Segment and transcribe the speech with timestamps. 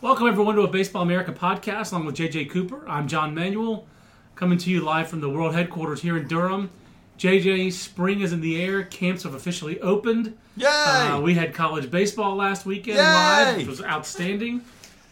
[0.00, 2.88] Welcome, everyone, to a Baseball America podcast along with JJ Cooper.
[2.88, 3.86] I'm John Manuel,
[4.34, 6.70] coming to you live from the world headquarters here in Durham.
[7.18, 8.82] JJ, spring is in the air.
[8.82, 10.36] Camps have officially opened.
[10.56, 10.66] Yay!
[10.66, 13.02] Uh, we had college baseball last weekend Yay!
[13.04, 14.62] live, which was outstanding.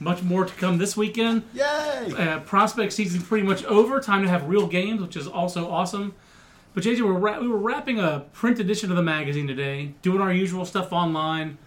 [0.01, 1.43] Much more to come this weekend.
[1.53, 2.13] Yay!
[2.17, 4.01] Uh, prospect season pretty much over.
[4.01, 6.15] Time to have real games, which is also awesome.
[6.73, 10.23] But JJ, we're ra- we were wrapping a print edition of the magazine today, doing
[10.23, 11.59] our usual stuff online,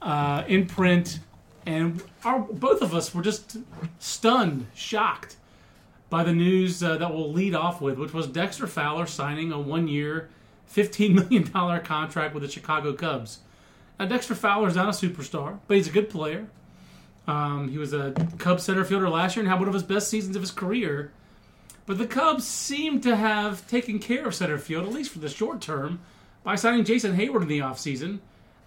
[0.00, 1.20] uh, in print,
[1.66, 3.58] and our both of us were just
[3.98, 5.36] stunned, shocked
[6.10, 9.58] by the news uh, that we'll lead off with, which was Dexter Fowler signing a
[9.58, 10.28] one-year,
[10.66, 13.38] fifteen million dollar contract with the Chicago Cubs.
[13.98, 16.48] Now, Dexter Fowler is not a superstar, but he's a good player.
[17.26, 20.08] Um, he was a Cubs center fielder last year and had one of his best
[20.08, 21.12] seasons of his career.
[21.86, 25.28] But the Cubs seem to have taken care of center field, at least for the
[25.28, 26.00] short term,
[26.42, 28.18] by signing Jason Heyward in the offseason.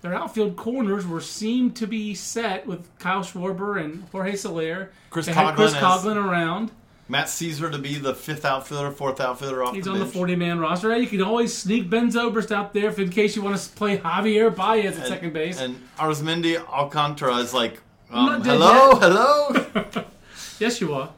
[0.05, 4.91] Their outfield corners were seemed to be set with Kyle Schwarber and Jorge Soler.
[5.09, 6.69] Chris they had Coghlan Chris Coghlan around.
[7.09, 10.35] Matt Szczur to be the fifth outfielder, fourth outfielder off He's the on the 40
[10.35, 10.95] man roster.
[10.95, 13.97] You can always sneak Ben Zobrist out there if in case you want to play
[13.97, 15.59] Javier Baez at and, second base.
[15.59, 20.05] And Arismendy Alcantara is like, um, hello, hello.
[20.59, 21.09] Yes, you are.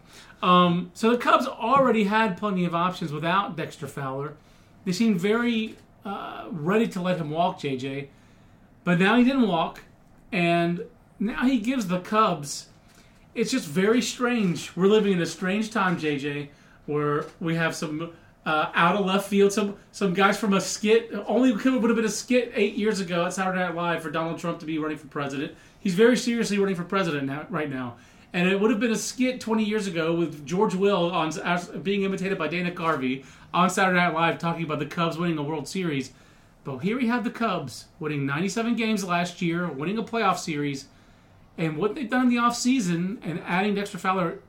[0.41, 4.37] Um, so the Cubs already had plenty of options without Dexter Fowler.
[4.85, 8.07] They seemed very uh, ready to let him walk, JJ.
[8.87, 9.81] But now he didn't walk,
[10.31, 10.85] and
[11.19, 12.69] now he gives the Cubs.
[13.35, 14.73] It's just very strange.
[14.77, 16.47] We're living in a strange time, JJ,
[16.85, 18.13] where we have some
[18.45, 21.11] uh, out of left field, some some guys from a skit.
[21.25, 24.39] Only would have been a skit eight years ago at Saturday Night Live for Donald
[24.39, 25.53] Trump to be running for president.
[25.81, 27.97] He's very seriously running for president now, right now.
[28.31, 31.33] And it would have been a skit 20 years ago with George Will on
[31.83, 35.43] being imitated by Dana Carvey on Saturday Night Live talking about the Cubs winning a
[35.43, 36.13] World Series.
[36.67, 40.87] But here we have the Cubs winning 97 games last year, winning a playoff series,
[41.57, 44.39] and what they've done in the offseason and adding Dexter Fowler.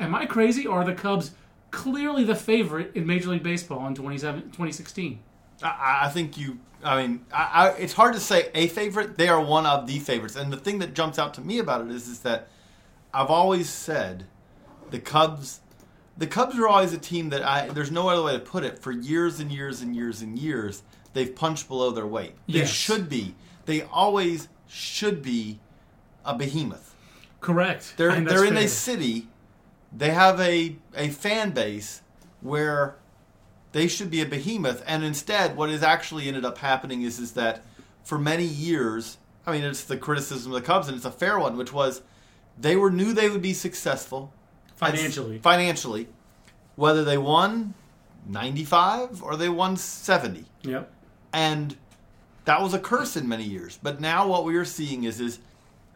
[0.00, 1.32] Am I crazy, or are the Cubs
[1.70, 5.18] clearly the favorite in Major League Baseball in 2016?
[5.62, 6.60] I, I think you.
[6.82, 9.18] I mean, I, I, it's hard to say a favorite.
[9.18, 11.82] They are one of the favorites, and the thing that jumps out to me about
[11.82, 12.48] it is, is that
[13.12, 14.24] I've always said
[14.88, 15.60] the Cubs.
[16.16, 17.68] The Cubs are always a team that I.
[17.68, 18.78] There's no other way to put it.
[18.78, 20.82] For years and years and years and years,
[21.16, 22.34] they've punched below their weight.
[22.46, 22.68] They Yes.
[22.70, 23.34] should be.
[23.64, 25.58] They always should be
[26.24, 26.94] a behemoth.
[27.40, 27.94] Correct.
[27.96, 28.64] They're And they're in fair.
[28.64, 29.28] a city.
[29.96, 32.02] They have a a fan base
[32.40, 32.96] where
[33.72, 37.32] they should be a behemoth, and instead, what has actually ended up happening is is
[37.32, 37.64] that
[38.04, 41.38] for many years, I mean, it's the criticism of the Cubs, and it's a fair
[41.38, 42.02] one, which was
[42.58, 44.32] they were knew they would be successful
[44.76, 45.38] financially.
[45.38, 46.08] financially,
[46.74, 47.74] whether they won
[48.26, 50.90] ninety five or they won seventy Yep.
[51.32, 51.76] And
[52.44, 53.78] that was a curse in many years.
[53.82, 55.38] But now what we are seeing is is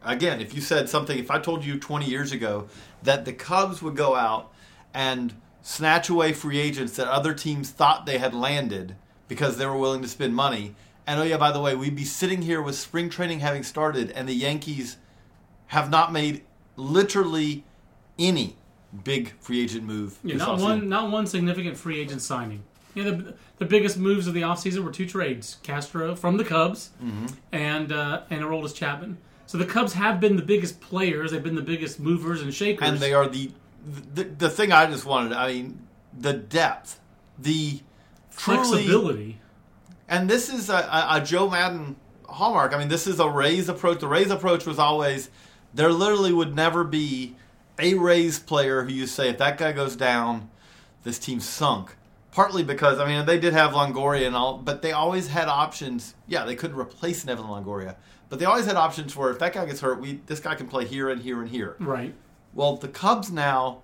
[0.05, 2.69] again, if you said something, if I told you 20 years ago
[3.03, 4.53] that the Cubs would go out
[4.93, 8.97] and snatch away free agents that other teams thought they had landed
[9.29, 10.75] because they were willing to spend money,
[11.07, 14.11] and oh yeah, by the way, we'd be sitting here with spring training having started,
[14.13, 14.97] and the Yankees
[15.69, 16.43] have not made
[16.77, 17.65] literally
[18.19, 18.57] any
[19.05, 20.19] big free agent move.
[20.25, 22.65] Yeah, not one, not one significant free agent signing.
[22.95, 26.91] Yeah, the, the biggest moves of the offseason were two trades: Castro from the Cubs
[27.03, 27.27] Mm-hmm.
[27.53, 29.19] and uh, and Aroldis Chapman.
[29.47, 31.33] So the Cubs have been the biggest players.
[31.33, 32.89] They've been the biggest movers and shakers.
[32.89, 33.51] and they are the,
[34.15, 35.33] the the thing I just wanted.
[35.33, 35.87] I mean,
[36.19, 37.01] the depth,
[37.39, 37.81] the
[38.37, 39.41] truly, flexibility.
[40.09, 41.97] and this is a, a, a Joe Maddon
[42.29, 42.73] hallmark.
[42.75, 44.01] I mean, this is a Rays approach.
[44.01, 45.31] The Rays approach was always
[45.75, 45.91] there.
[45.93, 47.35] Literally, would never be
[47.79, 50.49] a Rays player who you say if that guy goes down,
[51.03, 51.97] this team's sunk.
[52.33, 56.15] Partly because I mean they did have Longoria and all, but they always had options.
[56.29, 57.97] Yeah, they couldn't replace Nevin Longoria,
[58.29, 60.69] but they always had options where if that guy gets hurt, we this guy can
[60.69, 61.77] play here and here and here.
[61.81, 62.15] Right.
[62.55, 63.83] Well, the Cubs now,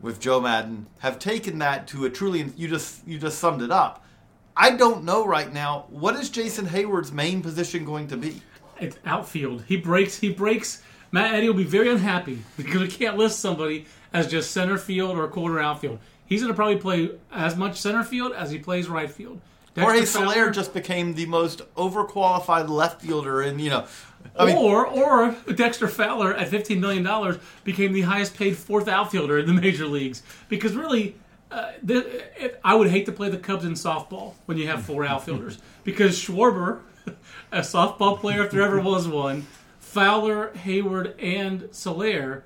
[0.00, 2.52] with Joe Maddon, have taken that to a truly.
[2.56, 4.04] You just you just summed it up.
[4.56, 8.40] I don't know right now what is Jason Heyward's main position going to be.
[8.80, 9.64] It's outfield.
[9.66, 10.18] He breaks.
[10.18, 10.82] He breaks.
[11.12, 15.16] Matt Eddy will be very unhappy because we can't list somebody as just center field
[15.16, 15.98] or corner outfield.
[16.26, 19.40] He's going to probably play as much center field as he plays right field.
[19.78, 23.86] Jorge Dexter Soler Fowler- just became the most overqualified left fielder, and you know,
[24.36, 28.88] I mean, or or Dexter Fowler at fifteen million dollars became the highest paid fourth
[28.88, 31.16] outfielder in the major leagues because really.
[31.48, 34.82] Uh, the, it, I would hate to play the Cubs in softball when you have
[34.82, 36.80] four outfielders because Schwarber,
[37.52, 39.46] a softball player if there ever was one,
[39.78, 42.42] Fowler, Heyward, and Soler,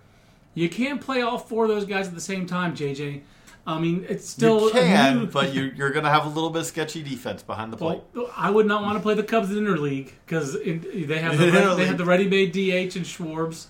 [0.52, 2.76] you can't play all four of those guys at the same time.
[2.76, 3.22] JJ,
[3.66, 6.60] I mean it's still you can, but you're, you're going to have a little bit
[6.60, 8.00] of sketchy defense behind the plate.
[8.14, 11.44] well, I would not want to play the Cubs in interleague because they have the,
[11.50, 11.76] Interleague.
[11.76, 13.66] they have the ready-made DH and Schwarbs.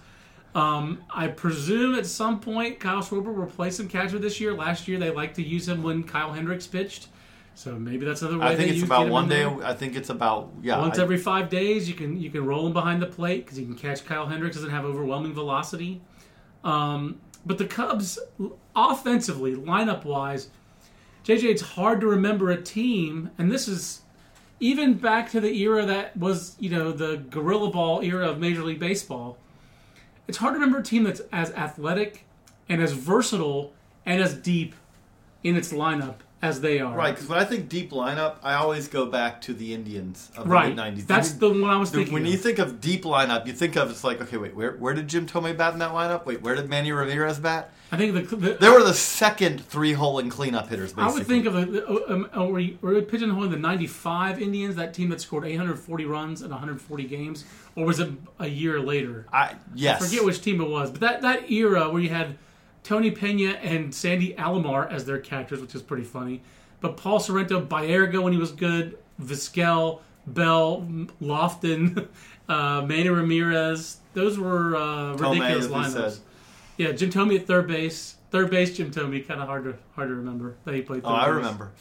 [0.55, 4.53] Um, I presume at some point Kyle Schwarber will play some catcher this year.
[4.53, 7.07] Last year they liked to use him when Kyle Hendricks pitched,
[7.55, 8.47] so maybe that's another way.
[8.47, 9.45] I think it's about one day.
[9.45, 9.65] there.
[9.65, 10.79] I think it's about yeah.
[10.81, 13.59] Once I- every five days, you can you can roll him behind the plate because
[13.61, 14.57] you can catch Kyle Hendricks.
[14.57, 16.01] Doesn't have overwhelming velocity.
[16.65, 18.19] Um, but the Cubs,
[18.75, 20.49] offensively, lineup wise,
[21.25, 24.03] JJ, it's hard to remember a team, and this is
[24.59, 28.63] even back to the era that was you know the gorilla ball era of Major
[28.63, 29.39] League Baseball.
[30.29, 32.27] It's hard to remember a team that's as athletic
[32.69, 33.73] and as versatile
[34.07, 34.75] and as deep
[35.43, 36.97] in its lineup as they are.
[36.97, 40.49] Right, because when I think deep lineup, I always go back to the Indians of
[40.49, 40.75] Right.
[40.75, 41.07] mid '90s.
[41.07, 42.15] That's the one I was thinking.
[42.15, 42.31] when of.
[42.31, 45.09] you think of deep lineup, you think of it's like okay, wait, where where did
[45.09, 46.25] Jim Thome bat in that lineup?
[46.25, 47.73] Wait, where did Manny Ramirez bat?
[47.93, 50.93] I think the, the They were the second three hole and cleanup hitters.
[50.93, 53.57] Basically, I would think of the, the um, uh, were you, were you pigeonholing the
[53.57, 57.45] '95 Indians, that team that scored 840 runs in 140 games,
[57.77, 59.27] or was it a year later?
[59.33, 62.39] I yes, I forget which team it was, but that that era where you had
[62.83, 66.43] Tony Pena and Sandy Alomar as their catchers, which is pretty funny.
[66.81, 70.87] But Paul Sorrento, Baerga when he was good, Vizquel, Bell,
[71.21, 72.09] Lofton,
[72.49, 76.21] uh, Manny Ramirez, those were uh, ridiculous lineups.
[76.77, 78.17] Yeah, Jim Thome at third base.
[78.31, 81.03] Third base, Jim Thome, kind of hard to hard to remember that he played.
[81.03, 81.73] Third Oh, I remember.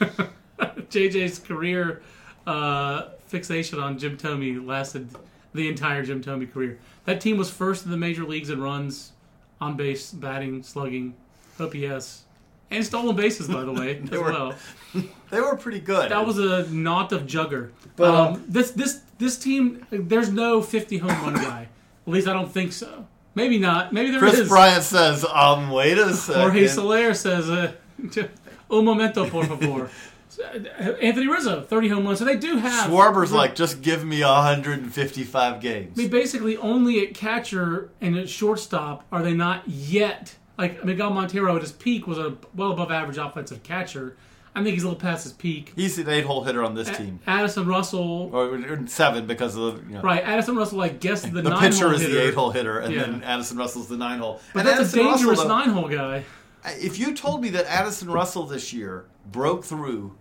[0.58, 2.02] JJ's career
[2.46, 5.10] uh, fixation on Jim Thome lasted
[5.54, 6.78] the entire Jim Thome career.
[7.04, 9.12] That team was first in the major leagues in runs,
[9.60, 11.14] on base, batting, slugging,
[11.58, 12.22] OPS,
[12.70, 14.54] and stolen bases, by the way, as were- well.
[15.30, 16.10] They were pretty good.
[16.10, 17.68] That was a knot of jugger.
[17.96, 21.68] But, um, um, this this this team, there's no 50 home run guy.
[22.06, 23.06] At least I don't think so.
[23.34, 23.92] Maybe not.
[23.92, 24.34] Maybe there is.
[24.34, 26.40] Kris Bryant says, "Um, wait a second.
[26.40, 27.72] Jorge Soler says, uh,
[28.70, 29.90] "Un momento, por favor."
[30.40, 32.18] Uh, Anthony Rizzo, 30 home runs.
[32.20, 32.88] So they do have.
[32.90, 35.98] Schwarber's like, just give me 155 games.
[35.98, 40.36] I mean, basically, only at catcher and at shortstop are they not yet.
[40.56, 44.16] Like Miguel Montero at his peak was a well above average offensive catcher.
[44.54, 45.72] I think he's a little past his peak.
[45.76, 49.82] He's an eight-hole hitter on this A- team, Addison Russell, or seven because of the
[49.88, 50.20] you know, right?
[50.24, 52.14] Addison Russell, I guess the, The nine pitcher hole is hitter.
[52.14, 53.02] the eight-hole hitter, and Yeah.
[53.02, 54.40] then Addison Russell's the nine-hole.
[54.54, 56.24] But and that's Addison a dangerous nine hole guy.
[56.64, 60.16] If you told me that Addison Russell this year broke through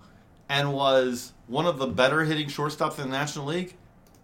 [0.50, 3.76] and was one of the better hitting shortstops in the National League,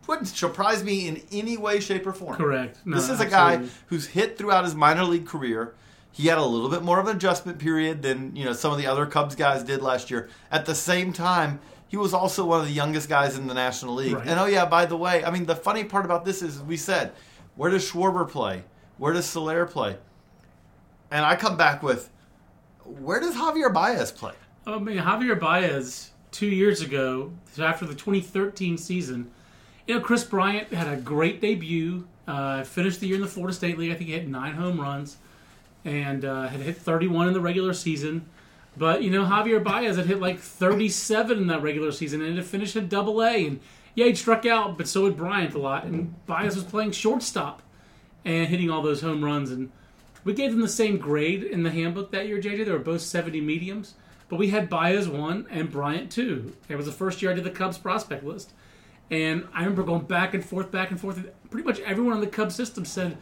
[0.07, 2.35] wouldn't surprise me in any way, shape, or form.
[2.35, 2.79] Correct.
[2.85, 5.75] No, this is a guy who's hit throughout his minor league career.
[6.11, 8.77] He had a little bit more of an adjustment period than you know some of
[8.77, 10.29] the other Cubs guys did last year.
[10.51, 13.95] At the same time, he was also one of the youngest guys in the National
[13.95, 14.13] League.
[14.13, 14.27] Right.
[14.27, 16.77] And oh yeah, by the way, I mean the funny part about this is we
[16.77, 17.13] said,
[17.55, 18.63] where does Schwarber play?
[18.97, 19.97] Where does Soler play?
[21.11, 22.09] And I come back with,
[22.83, 24.33] where does Javier Baez play?
[24.65, 29.31] I mean, Javier Baez two years ago, after the 2013 season,
[29.87, 32.07] you know, Kris Bryant had a great debut.
[32.27, 33.91] Uh, finished the year in the Florida State League.
[33.91, 35.17] I think he hit nine home runs
[35.83, 38.25] and uh, had hit 31 in the regular season.
[38.75, 42.45] But you know, Javier Baez had hit like 37 in that regular season and had
[42.45, 43.45] finished at Double A.
[43.45, 43.59] And
[43.95, 45.83] yeah, he struck out, but so did Bryant a lot.
[45.83, 47.61] And Baez was playing shortstop
[48.25, 49.51] and hitting all those home runs.
[49.51, 49.71] And
[50.23, 52.65] we gave them the same grade in the handbook that year, JJ.
[52.65, 53.95] They were both 70 mediums,
[54.29, 56.53] but we had Baez one and Bryant two.
[56.69, 58.51] It was the first year I did the Cubs prospect list.
[59.11, 61.23] And I remember going back and forth, back and forth.
[61.51, 63.17] Pretty much everyone in the Cubs system said,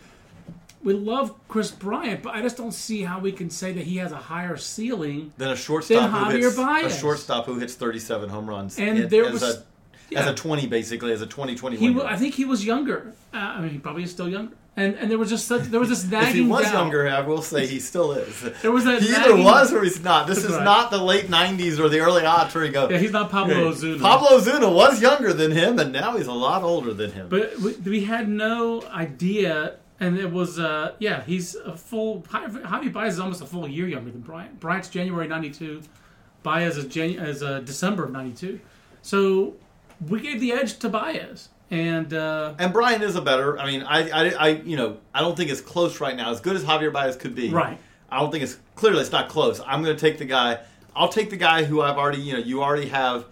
[0.84, 3.98] we love Kris Bryant, but I just don't see how we can say that he
[3.98, 5.32] has a higher ceiling.
[5.38, 6.96] than a shortstop who Javier hits Baez.
[6.96, 10.34] a shortstop who hits 37 home runs And in- there as was- a, as a
[10.34, 13.14] 20 basically as a 2021 He, I think he was younger.
[13.34, 14.54] Uh, I mean, he probably is still younger.
[14.78, 16.74] And and there was just such, there was this nagging if he was doubt.
[16.74, 18.42] younger, I will say he still is.
[18.62, 20.28] There was that he either was or he's not.
[20.28, 20.64] This is Right.
[20.64, 22.90] not the late '90s or the early aughts where you go.
[22.90, 24.00] Yeah, he's not Pablo "Hey, Ozuna.
[24.02, 27.28] Pablo Ozuna was younger than him, and now he's a lot older than him.
[27.28, 32.22] But we, we had no idea, and it was uh, yeah, he's a full.
[32.22, 34.58] Javi Baez is almost a full year younger than Bryant.
[34.62, 35.82] Bryant's January '92,
[36.44, 38.58] Baez is Jan- is uh, December of '92.
[39.02, 39.56] So
[40.08, 43.58] we gave the edge to Baez, and uh, And Brian is a better.
[43.58, 46.30] I mean, I, I, I, you know, I don't think it's close right now.
[46.30, 47.80] As good as Javier Baez could be, Right.
[48.12, 49.62] I don't think it's clearly it's not close.
[49.66, 50.60] I'm going to take the guy.
[50.94, 53.26] I'll take the guy who I've already, you know, you already have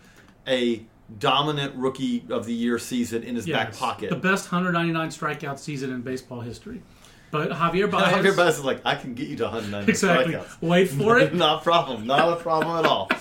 [0.48, 0.81] a
[1.17, 4.10] dominant rookie of the year season in his back pocket.
[4.10, 6.81] the best 199 strikeout season in baseball history.
[7.31, 10.34] But Javier Baez, Javier Baez is like, I can get you to 199 exactly.
[10.36, 10.62] strikeouts.
[10.62, 11.34] Wait for it.
[11.36, 12.08] not a problem.
[12.08, 13.10] Not a problem at all.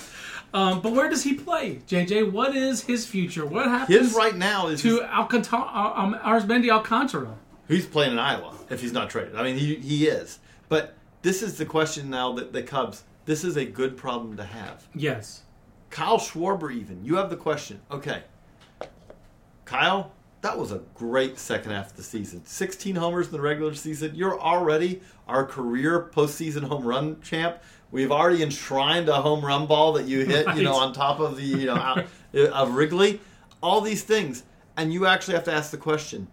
[0.55, 2.33] Um, but where does he play, JJ?
[2.33, 3.45] What is his future?
[3.45, 5.63] What happens His right now is to Alcantara,
[5.95, 7.37] um, Arismendy Alcantara?
[7.69, 9.37] He's playing in Iowa if he's not traded.
[9.37, 10.39] I mean, he, he is.
[10.69, 14.45] But this is the question now that the Cubs, this is a good problem to
[14.45, 14.87] have.
[14.95, 15.43] Yes.
[15.91, 17.05] Kyle Schwarber, even.
[17.05, 17.81] You have the question.
[17.91, 18.23] Okay.
[19.67, 22.45] Kyle, that was a great second half of the season.
[22.45, 24.15] 16 homers in the regular season.
[24.15, 27.59] You're already our career postseason home run champ.
[27.91, 31.37] We've already enshrined a home run ball that you hit, you know, on top of
[31.37, 32.05] the, you know, out,
[32.35, 33.21] uh, of Wrigley.
[33.63, 34.45] All these things.
[34.77, 36.29] And you actually have to ask the question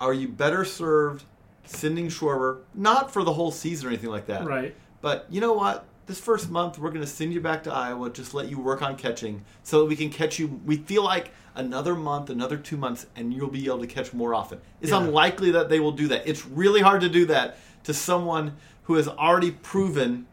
[0.00, 1.24] are you better served
[1.64, 4.74] sending Schwarber, not for the whole season or anything like that, Right.
[5.00, 5.84] but you know what?
[6.06, 8.82] This first month, we're going to send you back to Iowa, just let you work
[8.82, 10.60] on catching so that we can catch you.
[10.66, 14.34] We feel like another month, another two months, and you'll be able to catch more
[14.34, 14.60] often.
[14.80, 15.02] It's Yeah.
[15.04, 16.26] unlikely that they will do that.
[16.26, 20.26] It's really hard to do that to someone who has already proven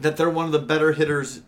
[0.00, 1.42] that they're one of the better hitters,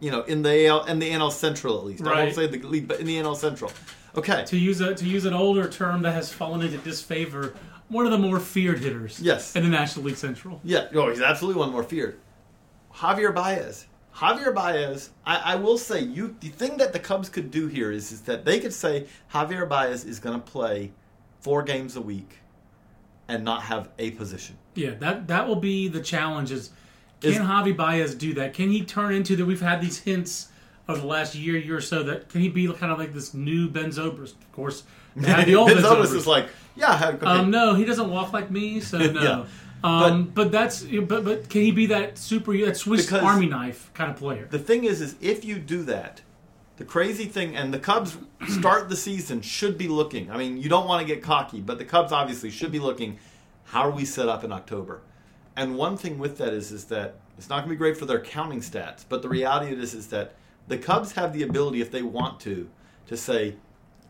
[0.00, 2.06] you know, in the AL, in the NL Central at least.
[2.06, 3.72] I won't say the league, but in the NL Central.
[4.16, 4.44] Okay.
[4.46, 7.54] To use a to use an older term that has fallen into disfavor,
[7.88, 9.20] one of the more feared hitters.
[9.20, 9.56] Yes.
[9.56, 10.60] In the National League Central.
[10.64, 12.18] Yeah, no, he's absolutely one more feared.
[12.94, 13.86] Javier Baez.
[14.16, 17.90] Javier Baez, I, I will say, you the thing that the Cubs could do here
[17.90, 20.92] is, is that they could say Javier Baez is going to play
[21.40, 22.38] four games a week
[23.28, 24.56] and not have a position.
[24.74, 26.52] Yeah, that that will be the challenge.
[26.52, 26.70] Is
[27.20, 28.54] can Is- Javi Baez do that?
[28.54, 29.44] Can he turn into that?
[29.44, 30.48] We've had these hints
[30.88, 33.34] over the last year, year or so that can he be kind of like this
[33.34, 34.34] new Ben Zobrist?
[34.34, 34.82] Of course,
[35.16, 37.26] the old Ben Ben Zobrist is like, yeah, have, okay.
[37.26, 39.22] Um, no, he doesn't walk like me, so no.
[39.22, 39.44] Yeah.
[39.84, 44.10] Um, but, that's but but can he be that super that Swiss Army knife kind
[44.10, 44.46] of player?
[44.50, 46.22] The thing is, is if you do that,
[46.76, 48.16] the crazy thing, and the Cubs
[48.48, 50.30] start the season should be looking.
[50.30, 53.18] I mean, you don't want to get cocky, but the Cubs obviously should be looking.
[53.64, 55.02] How are we set up in October?
[55.56, 58.06] And one thing with that is, is that it's not going to be great for
[58.06, 59.04] their counting stats.
[59.08, 60.34] But the reality of this is that
[60.66, 62.68] the Cubs have the ability, if they want to,
[63.06, 63.54] to say,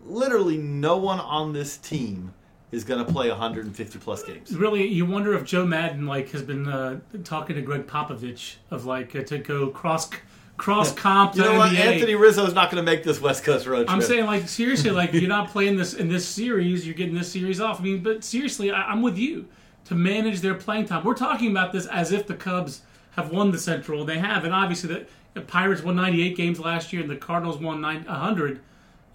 [0.04, 2.32] literally no one on this team
[2.70, 4.56] is going to play 150 plus games.
[4.56, 8.84] Really, you wonder if Joe Maddon like has been uh, talking to Gregg Popovich of
[8.84, 10.10] like uh, to go cross
[10.56, 11.34] cross comp.
[11.34, 11.72] You know what?
[11.72, 11.78] NBA.
[11.78, 13.90] Anthony Rizzo is not going to make this West Coast road trip.
[13.90, 16.86] I'm saying like seriously, like you're not playing this in this series.
[16.86, 17.80] You're getting this series off.
[17.80, 19.48] I mean, but seriously, I, I'm with you
[19.86, 21.04] to manage their playing time.
[21.04, 22.82] We're talking about this as if the Cubs
[23.12, 24.04] have won the Central.
[24.04, 27.58] They have, and obviously the, the Pirates won 98 games last year, and the Cardinals
[27.58, 28.60] won 100,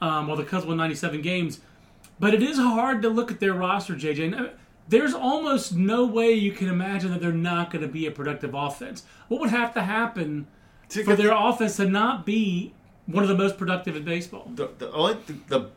[0.02, 1.60] um, while the Cubs won 97 games.
[2.20, 4.40] But it is hard to look at their roster, JJ.
[4.40, 4.50] Uh,
[4.88, 8.54] There's almost no way you can imagine that they're not going to be a productive
[8.54, 9.04] offense.
[9.28, 10.48] What would have to happen
[10.90, 12.74] To for their offense to not be
[13.06, 14.52] one of the most productive in baseball?
[14.56, 15.70] the, the only the, the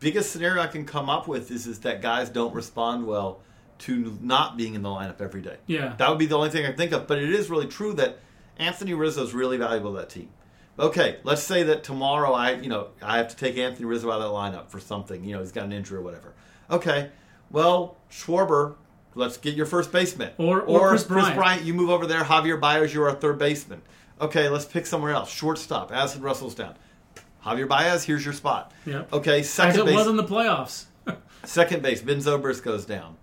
[0.00, 3.40] biggest scenario I can come up with is is that guys don't respond well
[3.78, 5.56] to not being in the lineup every day.
[5.66, 5.94] Yeah.
[5.98, 7.06] that would be the only thing I can think of.
[7.06, 8.18] But it is really true that
[8.58, 10.28] Anthony Rizzo is really valuable to that team.
[10.78, 14.20] Okay, let's say that tomorrow I you know I have to take Anthony Rizzo out
[14.20, 15.22] of that lineup for something.
[15.24, 16.32] You know he's got an injury or whatever.
[16.70, 17.10] Okay,
[17.50, 18.74] well Schwarber.
[19.16, 20.30] Let's get your first baseman.
[20.38, 21.62] Or- or Kris Bryant.
[21.62, 22.24] You move over there.
[22.24, 23.80] Javier Baez, you're our third baseman.
[24.20, 25.30] Okay, let's pick somewhere else.
[25.30, 25.92] Shortstop.
[25.92, 26.74] Addison Russell's down.
[27.44, 28.72] Javier Baez, here's your spot.
[28.86, 29.12] Yep.
[29.12, 29.94] Okay, As second it base.
[29.96, 30.84] was in the playoffs.
[31.44, 32.00] Second base.
[32.00, 33.16] Ben Zobrist goes down.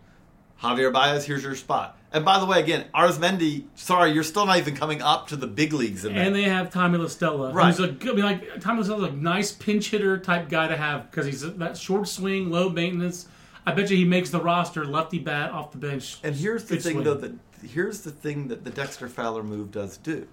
[0.61, 1.97] Javier Baez, here's your spot.
[2.13, 3.65] And by the way, again, Arismendy.
[3.73, 6.27] Sorry, you're still not even coming up to the big leagues in that.
[6.27, 7.73] and they have Tommy LaStella, Right.
[7.73, 10.77] who's a good, I mean, like Tommy LaStella's a nice pinch hitter type guy to
[10.77, 13.27] have because he's that short swing, low maintenance.
[13.65, 16.17] I bet you he makes the roster lefty bat off the bench.
[16.23, 17.03] And here's the thing, swing.
[17.05, 17.15] though.
[17.15, 17.31] That
[17.65, 20.27] here's the thing that the Dexter Fowler move does do.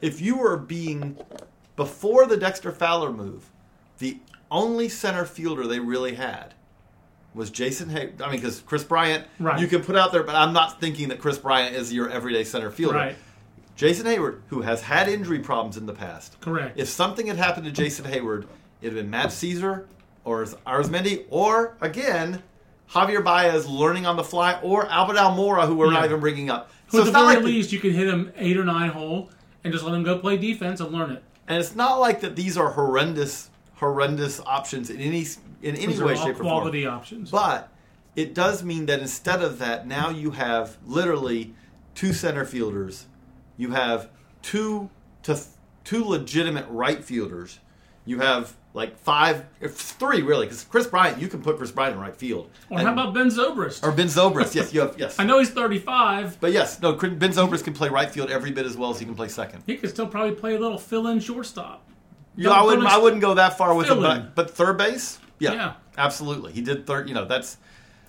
[0.00, 1.16] If you were being
[1.76, 3.50] before the Dexter Fowler move,
[3.98, 4.18] the
[4.50, 6.54] only center fielder they really had
[7.34, 8.12] was Jason Hay.
[8.22, 9.60] I mean, because Kris Bryant, Right.
[9.60, 12.44] you can put out there, but I'm not thinking that Kris Bryant is your everyday
[12.44, 12.96] center fielder.
[12.96, 13.16] Right.
[13.74, 16.40] Jason Heyward, who has had injury problems in the past.
[16.40, 16.78] Correct.
[16.78, 18.46] If something had happened to Jason Heyward,
[18.80, 19.84] it'd have been Matt Szczur
[20.24, 22.42] or Arismendy or again
[22.90, 26.70] Javier Baez learning on the fly or Albert Almora, who we're not even bringing up.
[26.88, 29.28] So at the very like the- least, you can hit him eight or nine hole
[29.66, 31.22] and just let him go play defense and learn it.
[31.48, 35.26] and it's not like that these are horrendous, horrendous options in any
[35.62, 36.46] in any These way, shape, or form.
[36.46, 37.30] quality options.
[37.30, 37.70] But
[38.14, 41.54] it does mean that instead of that, now you have literally
[41.94, 43.06] two center fielders.
[43.56, 44.08] You have
[44.42, 44.90] two
[45.24, 45.46] to th-
[45.84, 47.58] two legitimate right fielders.
[48.04, 52.00] You have like five, three really, because Kris Bryant, you can put Kris Bryant in
[52.00, 52.50] right field.
[52.70, 53.82] or And- how about Ben Zobrist?
[53.82, 54.54] or Ben Zobrist?
[54.54, 55.16] Yes, you have yes.
[55.18, 56.38] I know he's 35.
[56.40, 59.06] But yes, no, Ben Zobrist can play right field every bit as well as he
[59.06, 59.62] can play second.
[59.66, 61.82] He could still probably play a little fill-in shortstop.
[62.36, 65.18] You know, I wouldn't, I wouldn't go that far with him, but, but third base,
[65.38, 65.72] yeah, Yeah.
[65.96, 66.52] absolutely.
[66.52, 67.08] He did third.
[67.08, 67.56] You know, that's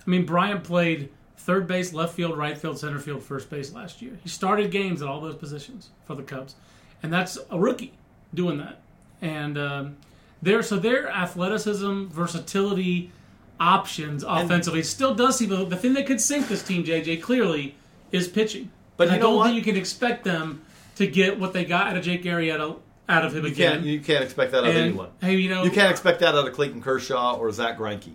[0.05, 4.01] I mean, Bryant played third base, left field, right field, center field, first base last
[4.01, 4.19] year.
[4.21, 6.55] He started games at all those positions for the Cubs,
[7.01, 7.93] and that's a rookie
[8.33, 8.81] doing that.
[9.21, 9.95] And um,
[10.41, 13.11] their so their athleticism, versatility,
[13.59, 16.83] options offensively still does seem the thing that could sink this team.
[16.83, 17.75] JJ clearly
[18.11, 20.61] is pitching, But And you I don't think you can expect them
[20.95, 22.77] to get what they got out of Jake Arrieta
[23.09, 23.73] out of him you again.
[23.75, 25.09] can't you can't expect that out of anyone.
[25.21, 28.13] hey, you know, You can't expect that out of Clayton Kershaw or Zack Greinke.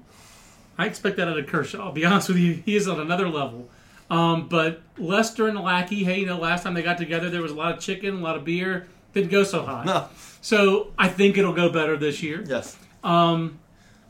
[0.78, 1.84] I expect that out of Kershaw.
[1.86, 3.68] I'll be honest with you, he is on another level.
[4.10, 7.52] Um, but Lester and Lackey, hey, you know, last time they got together, there was
[7.52, 8.86] a lot of chicken, a lot of beer.
[9.14, 9.86] Didn't go so hot.
[9.86, 10.08] No.
[10.42, 12.44] So I think it'll go better this year.
[12.46, 12.76] Yes.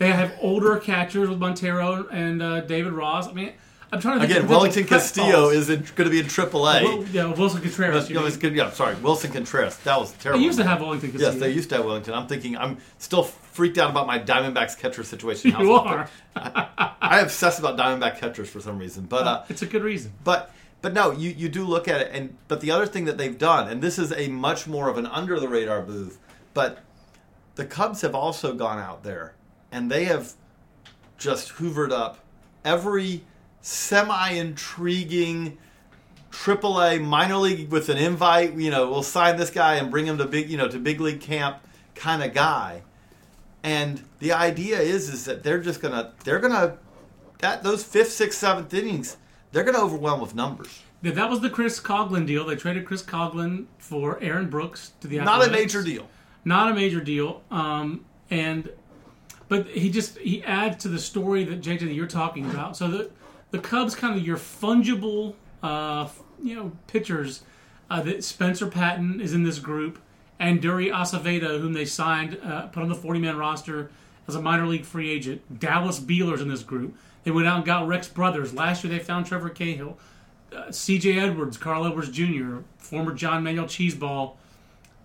[0.03, 3.29] They have older catchers with Montero and uh, David Ross.
[3.29, 3.53] I mean,
[3.93, 5.53] I'm trying to think Again, Wellington Castillo calls.
[5.53, 6.51] is in, going to be in AAA.
[6.83, 8.11] Well, yeah, Willson Contreras.
[8.11, 8.55] no, mean.
[8.55, 9.77] Yeah, sorry, Willson Contreras.
[9.85, 10.41] That was terrible.
[10.41, 11.31] They used to have Wellington Castillo.
[11.31, 12.15] Yes, they used to have Wellington.
[12.15, 12.57] I'm thinking.
[12.57, 15.55] I'm still freaked out about my Diamondbacks catcher situation.
[15.61, 16.09] You are.
[16.35, 16.97] that?
[17.01, 20.13] I obsess about Diamondback catchers for some reason, but uh, It's a good reason.
[20.25, 20.51] But
[20.83, 23.39] but no, you, you do look at it, and but the other thing that they've
[23.39, 26.19] done, and this is a much more of an under the radar move,
[26.53, 26.81] but
[27.55, 29.35] the Cubs have also gone out there
[29.71, 30.35] and they have
[31.19, 32.19] just hoovered up
[32.65, 33.23] every
[33.61, 35.59] semi intriguing
[36.31, 38.55] AAA minor league with an invite.
[38.55, 41.01] You know, we'll sign this guy and bring him to big you know to big
[41.01, 41.59] league camp
[41.95, 42.83] kind of guy.
[43.63, 46.79] And the idea is is that they're just gonna they're gonna
[47.39, 49.17] that those fifth, sixth, seventh innings
[49.53, 50.83] they're gonna overwhelm with numbers.
[51.03, 52.45] Yeah, that was the Chris Coghlan deal.
[52.45, 56.09] They traded Chris Coghlan for Aaron Brooks to the Not a major deal.
[56.45, 57.43] not a major deal.
[57.51, 58.71] Um, and
[59.49, 62.77] but he just he adds to the story that JJ that you're talking about.
[62.77, 63.11] So the
[63.51, 66.09] the Cubs kind of your fungible uh,
[66.43, 67.43] you know pitchers
[67.91, 69.99] uh, that Spencer Patton is in this group
[70.39, 73.91] and Dury Acevedo, whom they signed, uh, put on the 40 man roster
[74.27, 75.61] as a minor league free agent.
[75.61, 76.97] Dallas Beeler's in this group.
[77.25, 78.55] They went out and got Rex Brothers.
[78.55, 79.99] Last year they found Trevor Cahill.
[80.55, 81.19] Uh, C.J.
[81.19, 84.35] Edwards, Carl Edwards Jr., former John Manuel Cheeseball,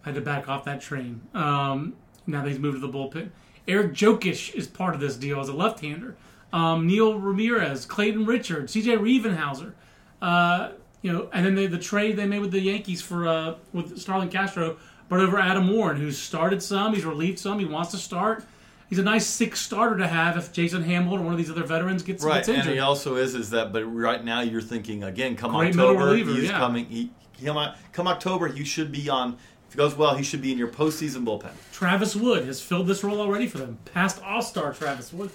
[0.02, 1.22] had to back off that train.
[1.34, 3.30] Um, now that he's moved to the bullpen.
[3.68, 6.16] Eric Jokisch is part of this deal as a left-hander.
[6.52, 8.98] Um, Neil Ramirez, Clayton Richard, C.J.
[8.98, 9.74] Riefenhauser.
[10.22, 13.56] Uh, you know, and then they, the trade they made with the Yankees for uh,
[13.72, 14.78] with Starlin Castro
[15.08, 18.44] brought over Adam Warren, who's started some, he's relieved some, he wants to start.
[18.90, 21.64] He's a nice six starter to have if Jason Hamilton or one of these other
[21.66, 22.74] veterans gets, Right, gets and injured.
[22.74, 23.74] he also is is that.
[23.74, 25.36] But right now you're thinking again.
[25.36, 26.58] Come Great October, reliever, he's yeah.
[26.58, 26.86] coming.
[26.86, 27.12] He,
[27.44, 29.38] come, come October, he should be on.
[29.68, 31.52] If it goes well, he should be in your postseason bullpen.
[31.74, 33.78] Travis Wood has filled this role already for them.
[33.94, 35.32] Past All Star Travis Wood.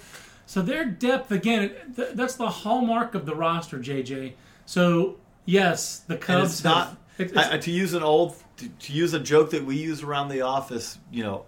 [0.47, 4.33] So their depth again, th- that's the hallmark of the roster, JJ.
[4.65, 8.35] So yes, the And Cubs not have- it- it's- I, I- to use an old
[8.57, 10.97] to, to use a joke that we use around the office.
[11.11, 11.45] You know,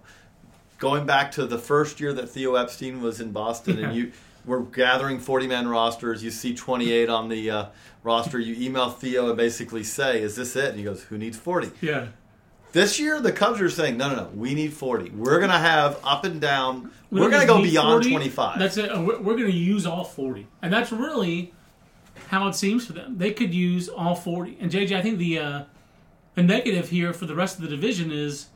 [0.78, 4.12] going back to the first year that Theo Epstein was in Boston, and you
[4.44, 6.22] were gathering forty man rosters.
[6.22, 7.66] You see twenty eight on the uh,
[8.02, 8.38] roster.
[8.38, 11.70] You email Theo and basically say, "Is this it?" And he goes, "Who needs 40?
[11.80, 12.08] yeah.
[12.72, 14.30] This year, the Cubs are saying, "No, no, no.
[14.34, 15.08] We need forty.
[15.10, 16.90] We're going to have up and down.
[17.10, 18.10] We We're going to go beyond 40.
[18.10, 18.58] twenty five.
[18.58, 18.90] That's it.
[18.92, 20.46] We're, we're going to use all 40.
[20.60, 21.54] And that's really
[22.28, 23.16] how it seems for them.
[23.16, 24.58] They could use all 40.
[24.60, 25.62] And JJ, I think the uh,
[26.34, 28.48] the negative here for the rest of the division is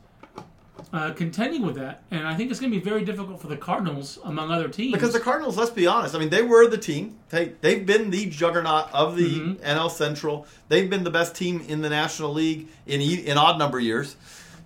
[0.93, 2.03] uh, contending with that.
[2.11, 4.93] And I think it's going to be very difficult for the Cardinals, among other teams.
[4.93, 7.17] Because the Cardinals, let's be honest, I mean, they were the team.
[7.29, 9.63] They, they've been the juggernaut of the Mm-hmm.
[9.63, 10.45] NL Central.
[10.67, 14.15] They've been the best team in the National League in in odd number years.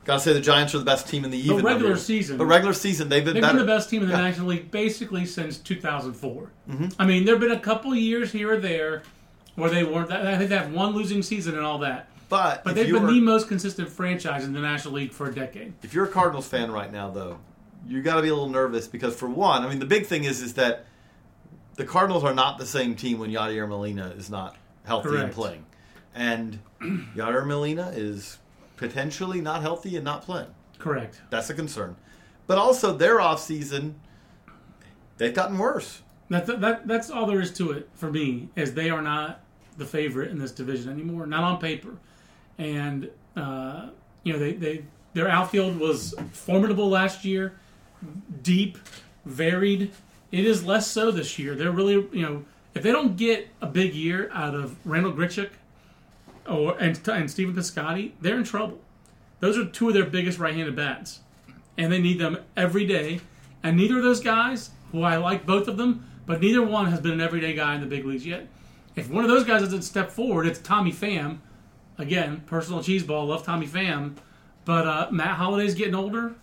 [0.06, 2.06] Got to say the Giants are the best team in the even number regular years.
[2.06, 3.58] season- But regular season, they've been They've better.
[3.58, 4.22] been the best team in the Yeah.
[4.22, 6.52] National League basically since 2004.
[6.70, 6.88] Mm-hmm.
[7.00, 9.02] I mean, there have been a couple years here or there
[9.56, 10.12] where they weren't.
[10.12, 12.08] I think they have one losing season and all that.
[12.36, 15.34] But, But they've been were, the most consistent franchise in the National League for a
[15.34, 15.72] decade.
[15.84, 17.40] if you're a Cardinals fan right now, though,
[17.88, 20.26] you got to be a little nervous because for one, I mean, the big thing
[20.26, 20.86] is is that
[21.76, 25.66] the Cardinals are not the same team when Yadier Molina is not healthy and playing,
[26.14, 28.38] and Yadier Molina is
[28.76, 30.54] potentially not healthy and not playing.
[30.78, 31.22] Correct.
[31.30, 31.96] That's a concern.
[32.48, 33.96] But also their off season,
[35.16, 36.02] they've gotten worse.
[36.30, 38.50] That, that that's all there is to it for me.
[38.58, 39.40] Is they are not
[39.78, 41.98] the favorite in this division anymore, not on paper,
[42.58, 43.90] and uh,
[44.24, 47.58] you know they, they their outfield was formidable last year,
[48.42, 48.78] deep,
[49.26, 49.92] varied.
[50.32, 51.56] It is less so this year.
[51.56, 55.50] They're really you know if they don't get a big year out of Randal Grichuk
[56.48, 58.80] or and and Stephen Piscotty, they're in trouble.
[59.40, 61.20] Those are two of their biggest right-handed bats,
[61.78, 63.22] and they need them every day.
[63.64, 67.02] And neither of those guys, who I like both of them, but neither one has
[67.02, 68.48] been an everyday guy in the big leagues yet.
[68.96, 71.40] If one of those guys doesn't step forward, it's Tommy Pham.
[71.98, 74.16] Again, personal cheese ball, love Tommy Pham.
[74.66, 76.34] But uh, Matt Holliday's getting older.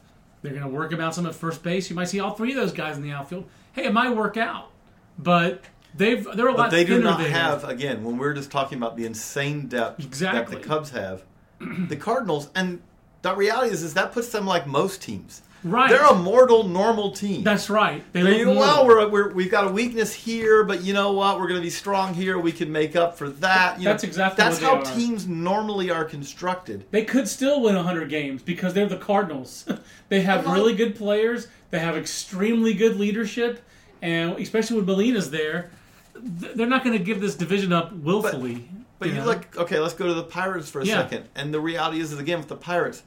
[0.43, 1.89] They're going to work him out some at first base.
[1.91, 3.47] You might see all three of those guys in the outfield.
[3.73, 4.71] Hey, it might work out,
[5.19, 5.63] but
[5.95, 7.31] they've they're a lot But they do not there.
[7.31, 10.55] have, again, when we're just talking about the insane depth Exactly.
[10.57, 11.23] that the Cubs have,
[11.61, 12.81] the Cardinals, and
[13.23, 15.43] the reality is, is that puts them like most teams.
[15.65, 15.91] Right.
[15.91, 17.45] They're a mortal, normal team.
[17.45, 18.03] That's right.
[18.13, 21.13] They And look you well, we're, we're, we've got a weakness here, but you know
[21.13, 21.39] what?
[21.39, 22.39] We're going to be strong here.
[22.39, 23.79] We can make up for that.
[23.79, 26.85] You That's know, exactly That's what they how teams normally are constructed.
[26.91, 29.65] They could still win 100 games because they're the Cardinals.
[30.09, 30.55] they have on.
[30.55, 31.47] really good players.
[31.71, 33.63] They have extremely good leadership,
[34.03, 35.71] and especially when Molina's there,
[36.15, 38.69] they're not going to give this division up willfully.
[38.99, 39.25] But you know?
[39.25, 41.03] look, okay, let's go to the Pirates for a Yeah.
[41.03, 41.29] second.
[41.35, 43.03] And the reality is, is again, with the Pirates,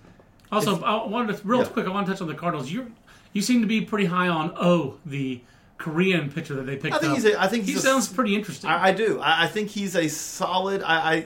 [0.51, 1.65] Also, I wanted to real Yeah.
[1.65, 1.85] quick.
[1.87, 2.71] I want to touch on the Cardinals.
[2.71, 2.91] You
[3.33, 5.41] you seem to be pretty high on Oh the
[5.77, 7.17] Korean pitcher that they picked I think up.
[7.17, 8.69] he's a- I think he a- sounds pretty interesting.
[8.69, 9.19] I, I do.
[9.19, 11.25] I, I think he's a solid, I, I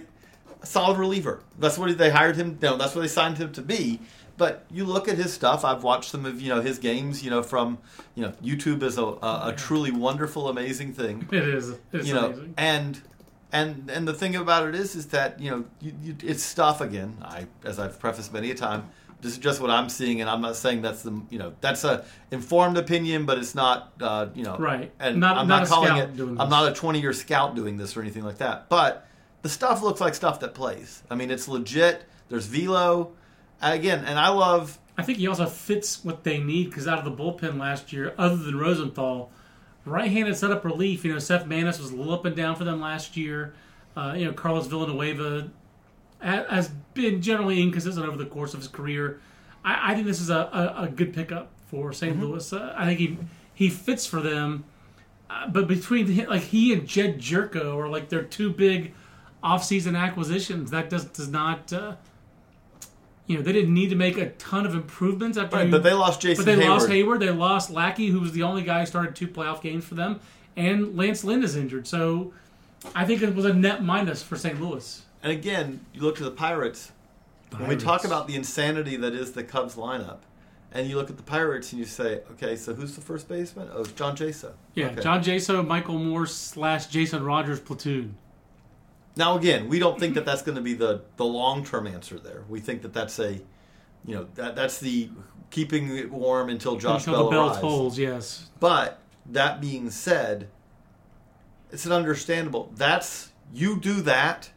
[0.64, 1.42] solid reliever.
[1.60, 2.58] That's what they hired him.
[2.62, 4.00] No, that's what they signed him to be.
[4.38, 5.66] But you look at his stuff.
[5.66, 7.22] I've watched some of you know his games.
[7.24, 7.78] You know from
[8.16, 11.28] you know YouTube is a, a, a truly wonderful, amazing thing.
[11.32, 11.76] it is.
[11.92, 12.54] It's you know, amazing.
[12.58, 13.02] and
[13.52, 16.80] and and the thing about it is, is that you know, you, you, it's stuff
[16.82, 17.18] again.
[17.22, 18.90] I, as I've prefaced many a time,
[19.22, 21.84] this is just what I'm seeing, and I'm not saying that's the you know that's
[21.84, 24.92] a informed opinion, but it's not uh, you know Right.
[25.00, 26.40] And Not- I'm not not, a calling scout it.
[26.40, 28.70] I'm not a 20 year scout doing this or anything like that.
[28.70, 29.08] But
[29.42, 31.04] the stuff looks like stuff that plays.
[31.10, 32.04] I mean, it's legit.
[32.30, 33.12] There's velo,
[33.62, 34.78] again, and I love.
[34.98, 38.14] I think he also fits what they need because out of the bullpen last year,
[38.18, 39.32] other than Rosenthal,
[39.86, 41.06] right-handed setup relief.
[41.06, 43.54] You know, Seth Maness was a little up and down for them last year.
[43.96, 45.50] Uh, you know, Carlos Villanueva
[46.22, 49.20] has been generally inconsistent over the course of his career.
[49.64, 50.36] I, I think this is a,
[50.78, 52.52] a, a good pickup for saint Louis.
[52.54, 53.18] Uh, I think he
[53.54, 54.64] he fits for them.
[55.30, 58.94] Uh, but between hi- like he and Jedd Gyorko are like their two big
[59.44, 60.72] off-season acquisitions.
[60.72, 61.72] That does does not.
[61.72, 61.96] Uh,
[63.28, 65.56] you know, they didn't need to make a ton of improvements after.
[65.58, 66.68] Right, you- but they lost Jason but they Heyward.
[66.70, 67.20] lost Heyward.
[67.20, 70.20] They lost Lackey, who was the only guy who started two playoff games for them,
[70.58, 71.86] and Lance Lynn is injured.
[71.86, 72.34] So
[72.96, 74.60] I think it was a net minus for St.
[74.60, 75.04] Louis.
[75.22, 76.92] And again, you look to the Pirates.
[77.58, 80.20] When we talk about the insanity that is the Cubs lineup,
[80.72, 83.70] and you look at the Pirates and you say, okay, so who's the first baseman?
[83.74, 84.52] Oh, John Jaso.
[84.76, 85.02] Yeah, Okay.
[85.02, 88.16] John Jaso, Michael Moore slash Jason Rogers platoon.
[89.16, 92.20] Now again, we don't think that that's going to be the the long term answer
[92.20, 92.44] there.
[92.48, 93.34] We think that that's a,
[94.06, 95.10] you know, that that's the
[95.50, 97.60] keeping it warm until Josh Until Bell the bell arrives.
[97.62, 98.48] tolls, yes.
[98.60, 100.48] But that being said,
[101.72, 102.72] it's an understandable.
[102.76, 104.52] That's you do that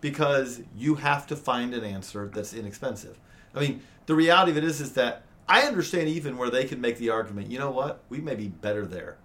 [0.00, 3.18] because you have to find an answer that's inexpensive.
[3.54, 6.80] I mean, the reality of it is is that I understand even where they can
[6.80, 7.50] make the argument.
[7.50, 8.02] You know what?
[8.08, 9.16] We may be better there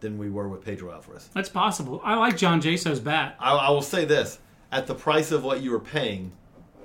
[0.00, 1.28] than we were with Pedro Alvarez.
[1.34, 2.00] That's possible.
[2.04, 3.36] I like John Jaso's bat.
[3.38, 4.38] I, I will say this:
[4.72, 6.32] at the price of what you were paying,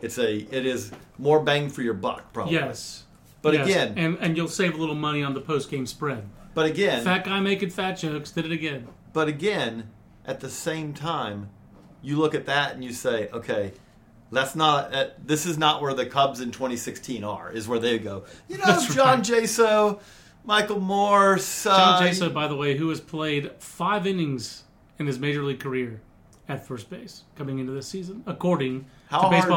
[0.01, 2.53] it's a it is more bang for your buck, probably.
[2.55, 3.03] Yes.
[3.41, 3.67] But Yes.
[3.67, 6.23] again, and and you'll save a little money on the post game spread.
[6.53, 8.87] but again, Fat guy making fat jokes did it again.
[9.13, 9.89] But again,
[10.25, 11.49] at the same time,
[12.01, 13.73] you look at that and you say, okay,
[14.31, 14.93] that's not.
[14.93, 17.51] Uh, this is not where the Cubs in 2016 are.
[17.51, 18.23] Is where they go.
[18.47, 19.23] You know, That's John right.
[19.27, 19.99] Jaso,
[20.45, 21.65] Michael Morse.
[21.65, 24.63] John uh, Jaso, by the way, who has played five innings
[24.99, 26.01] in his major league career
[26.47, 29.49] at first base coming into this season, according How to hard is it-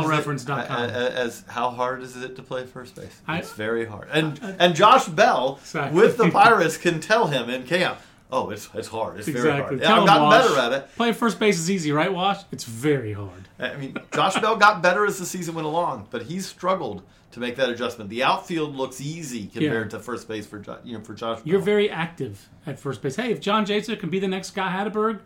[0.47, 0.59] BaseballReference.com.
[0.71, 3.21] uh, uh, As how hard is it to play first base?
[3.27, 4.09] I- it's very hard.
[4.13, 6.01] And and Josh Bell Exactly.
[6.01, 7.99] with the Pirates can tell him in camp.
[8.31, 9.19] Oh, it's it's hard.
[9.19, 9.81] It's very hard.
[9.81, 10.97] Tell I've gotten Wash, better at it.
[10.97, 12.43] Playing first base is easy, right, Wash?
[12.51, 13.49] It's very hard.
[13.59, 17.03] I mean, Josh Bell got better as the season went along, but he's struggled
[17.35, 18.11] to make that adjustment.
[18.11, 21.41] The outfield looks easy compared to first base for you know for Josh.
[21.45, 23.17] You're very active at first base.
[23.17, 25.21] Hey, if John Jaso can be the next Scott Hatteberg,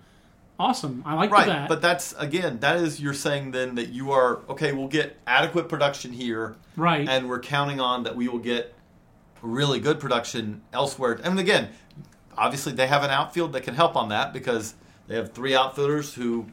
[0.58, 1.02] awesome.
[1.06, 1.68] I like right, that.
[1.68, 4.72] but that's again that is you're saying then that you are okay.
[4.72, 7.08] We'll get adequate production here, right.
[7.08, 8.74] and we're counting on that we will get
[9.42, 11.20] really good production elsewhere.
[11.22, 11.70] And again,
[12.38, 14.74] obviously they have an outfield that can help on that because
[15.06, 16.46] they have three outfielders who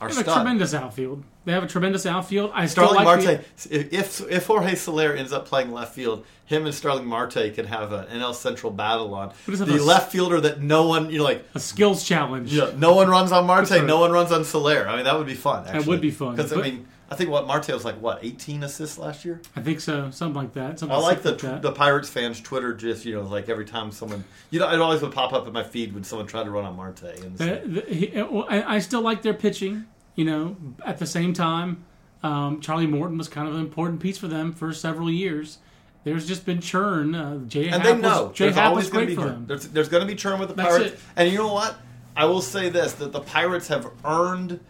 [0.00, 1.22] are They have a tremendous outfield.
[1.44, 2.52] They have a tremendous outfield.
[2.54, 3.40] I Starling like Marte.
[3.68, 7.66] the- If if Jorge Soler ends up playing left field, him and Starling Marte can
[7.66, 11.24] have an NL Central battle on the a- left fielder that no one you know
[11.24, 11.44] like.
[11.54, 12.52] a skills challenge.
[12.52, 13.84] Yeah, no one runs on Marte.
[13.84, 14.88] No one runs on Soler.
[14.88, 15.66] I mean, that would be fun.
[15.66, 15.86] Actually.
[15.86, 18.96] would be fun, because I mean, I think what Marte was like what 18 assists
[18.98, 19.40] last year.
[19.54, 20.10] I think so.
[20.10, 20.78] Something like that.
[20.78, 23.92] Something I like the like the Pirates fans Twitter just you know like every time
[23.92, 26.50] someone you know it always would pop up in my feed when someone tried to
[26.50, 29.84] run on Marte and The- the- he- uh, I still like their pitching.
[30.14, 31.84] You know, at the same time,
[32.22, 35.58] um, Charlie Morton was kind of an important piece for them for several years.
[36.04, 37.14] There's just been churn.
[37.14, 39.16] Uh, Jay and Happ they was, know Jay there's Happ always was going to great
[39.16, 39.38] be for churn.
[39.38, 39.46] them.
[39.46, 41.00] There's, there's going to be churn with the That's Pirates, it.
[41.16, 41.76] and you know what?
[42.16, 44.60] I will say this: that the Pirates have earned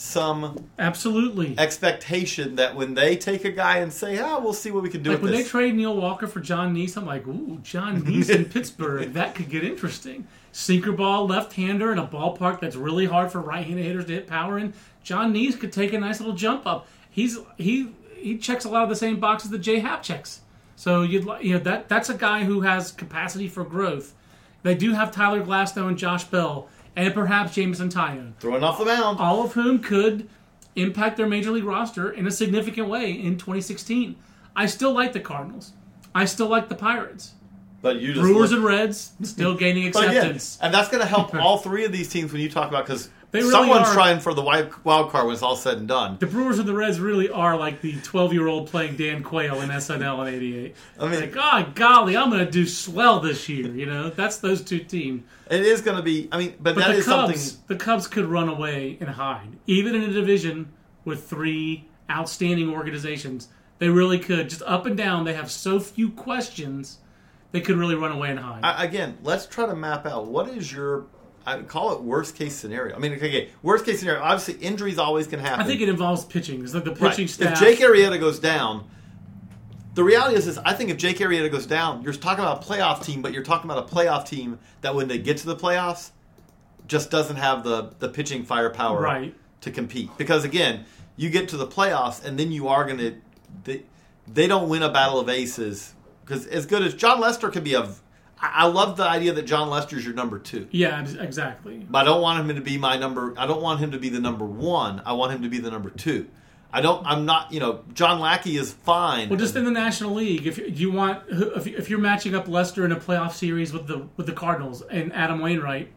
[0.00, 1.54] some Absolutely.
[1.58, 5.02] expectation that when they take a guy and say, "Ah, we'll see what we can
[5.02, 8.00] do Like when this," they trade Neil Walker for John Niese, I'm like, ooh, John
[8.06, 10.26] Niese in Pittsburgh, that could get interesting.
[10.52, 14.14] Sinker ball, left hander in a ballpark that's really hard for right handed hitters to
[14.14, 14.72] hit power in.
[15.04, 16.88] John Niese could take a nice little jump up.
[17.10, 20.40] He's he he checks a lot of the same boxes that Jay Happ checks.
[20.76, 24.14] So you'd li- you know that that's a guy who has capacity for growth.
[24.62, 26.68] They do have Tyler Glasnow and Josh Bell,
[27.00, 29.18] and perhaps Jameson Taillon throwing off the mound.
[29.18, 30.28] all of whom could
[30.76, 34.16] impact their major league roster in a significant way in 2016.
[34.54, 35.72] I still like the Cardinals.
[36.14, 37.34] I still like the Pirates.
[37.82, 40.58] But you just Brewers look- and Reds still gaining again, acceptance.
[40.60, 43.08] and that's going to help all three of these teams when you talk about because
[43.32, 44.70] They really someone's are- trying for the wild,
[45.10, 46.16] card when it's all said and done.
[46.18, 49.60] The Brewers and the Reds really are like the 12 year old playing Dan Quayle
[49.60, 50.76] in SNL in '88.
[50.98, 53.68] I mean- like, God, golly, I'm going to do swell this year.
[53.72, 55.22] You know, that's those two teams.
[55.50, 56.28] It is going to be.
[56.32, 57.64] I mean, but, But that the is Cubs, something.
[57.68, 60.72] the Cubs could run away and hide, even in a division
[61.04, 63.48] with three outstanding organizations.
[63.78, 64.50] They really could.
[64.50, 66.98] Just up and down, they have so few questions.
[67.52, 68.60] They could really run away and hide.
[68.64, 71.06] I, again, let's try to map out what is your.
[71.46, 72.94] I call it worst case scenario.
[72.94, 74.20] I mean, okay, worst case scenario.
[74.22, 75.60] Obviously, injuries always can happen.
[75.60, 76.62] I think it involves pitching.
[76.62, 77.10] It's like the Right.
[77.10, 77.54] pitching staff.
[77.54, 78.84] If Jake Arrieta goes down,
[79.94, 82.66] the reality is, is I think if Jake Arrieta goes down, you're talking about a
[82.66, 85.56] playoff team, but you're talking about a playoff team that when they get to the
[85.56, 86.10] playoffs,
[86.86, 89.34] just doesn't have the the pitching firepower Right.
[89.62, 90.10] to compete.
[90.18, 90.84] Because again,
[91.16, 93.14] you get to the playoffs, and then you are going to
[93.64, 93.82] they,
[94.32, 95.94] they don't win a battle of aces.
[96.24, 97.88] Because as good as Jon Lester could be a,
[98.40, 100.68] I I love the idea that Jon Lester's your number two.
[100.70, 101.86] yeah, exactly.
[101.88, 103.34] But I don't want him to be my number.
[103.36, 105.02] I don't want him to be the number one.
[105.04, 106.28] I want him to be the number two.
[106.72, 107.04] I don't.
[107.04, 107.52] I'm not.
[107.52, 109.28] You know, John Lackey is fine.
[109.28, 112.92] Well, just in the National League, if you, want, if you're matching up Lester in
[112.92, 115.90] a playoff series with the with the Cardinals and Adam Wainwright,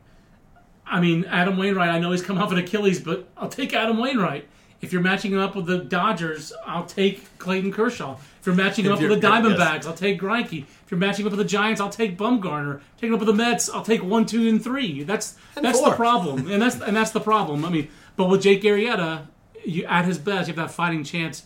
[0.86, 1.90] I mean Adam Wainwright.
[1.90, 4.48] I know he's come off an Achilles, but I'll take Adam Wainwright.
[4.84, 8.18] If you're matching him up with the Dodgers, I'll take Clayton Kershaw.
[8.42, 9.86] If you're matching him up with the Diamondbacks, yes.
[9.88, 10.64] I'll take Greinke.
[10.64, 12.82] If you're matching him up with the Giants, I'll take Bumgarner.
[12.98, 15.04] Taking him up with the Mets, I'll take one, two, and three.
[15.04, 15.92] That's And that's four.
[15.92, 17.64] the problem, and that's and that's the problem.
[17.64, 19.28] I mean, but with Jake Arrieta,
[19.64, 21.44] you at his best, you have that fighting chance.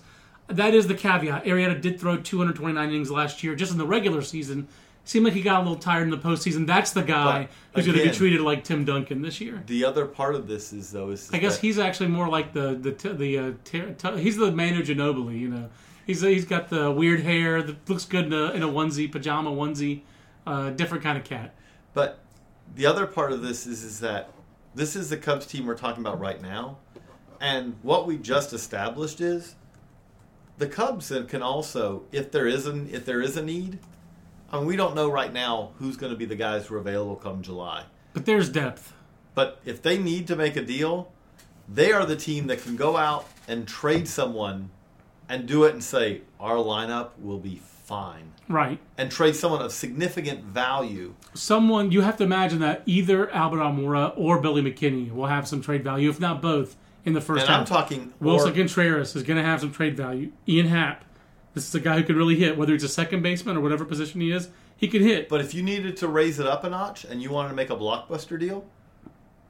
[0.48, 1.44] That is the caveat.
[1.46, 4.68] Arrieta did throw 229 innings last year, just in the regular season.
[5.08, 6.68] Seemed like he got a little tired in the postseason.
[6.68, 9.64] That's the guy But, who's going to be treated like Tim Duncan this year.
[9.66, 12.76] the other part of this is though is I guess he's actually more like the
[12.76, 15.40] the the uh, ter- t- he's the Manu Ginobili.
[15.40, 15.70] You know,
[16.06, 19.50] he's he's got the weird hair that looks good in a, in a onesie, pajama
[19.50, 20.02] onesie,
[20.46, 21.56] uh, different kind of cat.
[21.94, 22.20] But
[22.76, 24.30] the other part of this is is that
[24.76, 26.80] this is the Cubs team we're talking about right now,
[27.40, 29.56] and what we just established is
[30.58, 33.80] the Cubs can also, if there is an if there is a need,
[34.52, 36.80] I mean we don't know right now who's going to be the guys who are
[36.80, 37.84] available come July.
[38.14, 38.94] But there's depth.
[39.36, 41.12] But if they need to make a deal,
[41.70, 44.70] they are the team that can go out and trade someone
[45.30, 48.80] and do it and say our lineup will be fine Right.
[48.98, 51.14] and trade someone of significant value.
[51.34, 55.62] someone you have to imagine that either Albert Almora or Billy McKinney will have some
[55.62, 57.68] trade value, if not both, in the first And I'm half.
[57.70, 60.32] talking Willson or- Contreras is going to have some trade value.
[60.50, 61.04] Ian Happ,
[61.58, 63.84] this is a guy who can really hit, whether he's a second baseman or whatever
[63.86, 64.50] position he is.
[64.78, 65.28] He can hit.
[65.28, 67.70] But if you needed to raise it up a notch and you wanted to make
[67.72, 68.64] a blockbuster deal,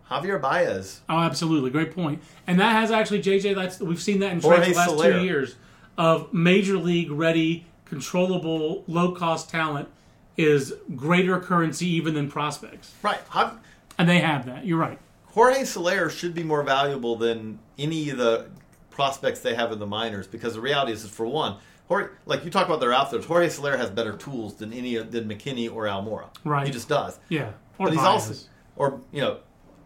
[0.09, 1.01] Javier Baez.
[1.09, 2.21] Oh, absolutely, great point.
[2.47, 3.53] And that has actually JJ.
[3.55, 5.11] That's we've seen that in Jorge the last Soler.
[5.13, 5.55] two years
[5.97, 9.89] of major league ready, controllable, low cost talent
[10.37, 13.19] is greater currency even than prospects, Right.
[13.33, 13.57] Jav-
[13.97, 14.65] and they have that.
[14.65, 14.99] You're right.
[15.25, 18.45] Jorge Soler should be more valuable than any of the
[18.91, 22.43] prospects they have in the minors because the reality is, is for one, Jorge, like
[22.43, 25.73] you talk about their outfielders, Jorge Soler has better tools than any of- than McKinney
[25.73, 26.25] or Almora.
[26.43, 26.65] Right.
[26.67, 27.17] He just does.
[27.29, 28.05] Yeah, or But he's Baez.
[28.05, 28.33] also,
[28.75, 29.37] or you know,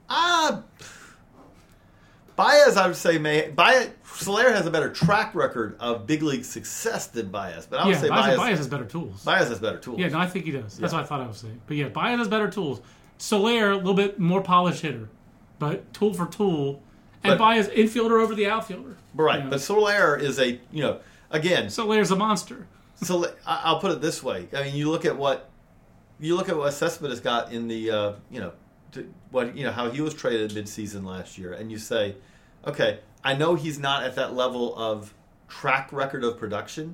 [0.09, 0.63] ah,
[2.35, 6.45] Baez, I would say, may Baez, Soler has a better track record of big league
[6.45, 9.23] success than Baez, but I would Yeah, say Baez, Baez, Baez has better tools.
[9.23, 9.99] Baez has better tools.
[9.99, 10.77] Yeah, no, I think he does.
[10.77, 10.99] That's Yeah.
[10.99, 11.61] what I thought I was saying.
[11.67, 12.81] But yeah, Baez has better tools.
[13.17, 15.09] Soler, a little bit more polished hitter,
[15.59, 16.81] but tool for tool.
[17.23, 18.95] And But- Baez, infielder over the outfielder.
[19.13, 19.41] right.
[19.43, 19.49] Yeah.
[19.49, 20.99] But Soler is a you know
[21.31, 21.69] again.
[21.69, 22.67] Soler's a monster.
[23.03, 24.47] So I'll put it this way.
[24.55, 25.49] I mean, you look at what
[26.19, 28.51] you look at what Cespedes got in the uh, you know
[28.91, 32.15] to, what you know how he was traded midseason last year, and you say,
[32.67, 35.15] okay, I know he's not at that level of
[35.47, 36.93] track record of production,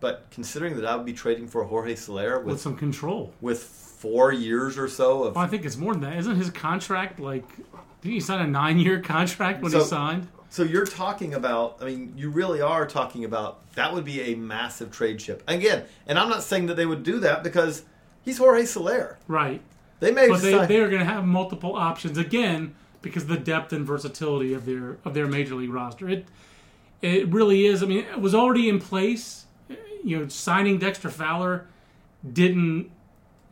[0.00, 3.34] but considering that I would be trading for Jorge Soler With with some control.
[3.42, 6.16] with four years or so of Well, I think it's more than that.
[6.16, 7.44] Isn't his contract like?
[8.00, 10.28] Did he sign a nine-year contract when So- he signed?
[10.50, 14.34] So you're talking about, I mean, you really are talking about that would be a
[14.34, 15.42] massive trade ship.
[15.46, 17.84] Again, and I'm not saying that they would do that because
[18.22, 19.18] he's Jorge Soler.
[19.28, 19.60] Right.
[20.00, 23.28] They may But they, decide, they are going to have multiple options again because of
[23.28, 26.08] the depth and versatility of their of their major league roster.
[26.08, 26.26] It
[27.02, 27.82] it really is.
[27.82, 29.46] I mean, it was already in place.
[30.04, 31.66] You know, signing Dexter Fowler
[32.32, 32.90] didn't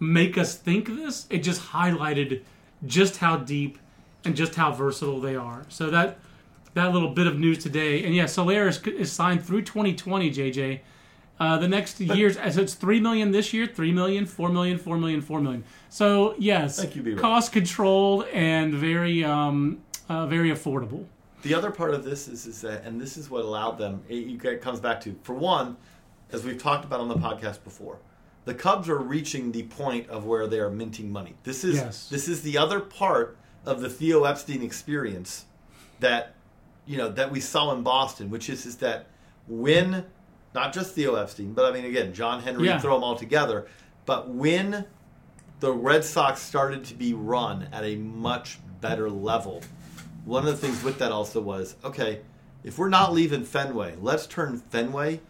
[0.00, 1.26] make us think this.
[1.30, 2.42] It just highlighted
[2.84, 3.78] just how deep
[4.24, 5.64] and just how versatile they are.
[5.68, 6.18] So that
[6.76, 10.30] that little bit of news today, and yeah, Soler is, signed through 2020.
[10.30, 10.80] JJ.
[11.38, 14.96] Uh, the next years, as it's three million this year, three million, four million, four
[14.96, 15.64] million, four million.
[15.90, 21.04] So yes, Thank you, cost controlled and very, um, uh, very affordable.
[21.42, 24.42] the other part of this is, is that, and this is what allowed them, it,
[24.44, 25.76] it comes back to, for one,
[26.32, 27.98] as we've talked about on the podcast before,
[28.46, 31.34] the Cubs are reaching the point of where they are minting money.
[31.42, 32.08] This is Yes.
[32.08, 33.36] this is the other part
[33.66, 35.44] of the Theo Epstein experience
[36.00, 36.35] that
[36.86, 39.06] you know that we saw in Boston, which is is that
[39.48, 40.04] when
[40.54, 42.78] not just Theo Epstein, but I mean again John Henry, Yeah.
[42.78, 43.66] throw them all together,
[44.04, 44.86] but when
[45.60, 49.62] the Red Sox started to be run at a much better level,
[50.24, 52.20] one of the things with that also was okay,
[52.64, 55.20] if we're not leaving Fenway, let's turn Fenway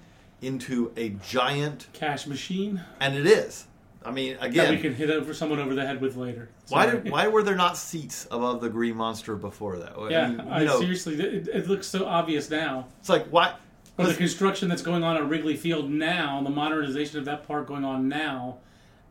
[0.43, 3.67] into a giant, Cash machine and it is.
[4.07, 6.49] I mean, again, that we can hit over someone over the head with later.
[6.69, 9.95] why did, why were there not seats above the Green Monster before that?
[9.99, 12.87] I Yeah, mean, I, you know, seriously, it, it looks so obvious now.
[13.01, 13.55] it's like why?
[13.99, 17.67] Or the construction that's going on at Wrigley Field now, the modernization of that park
[17.67, 18.59] going on now,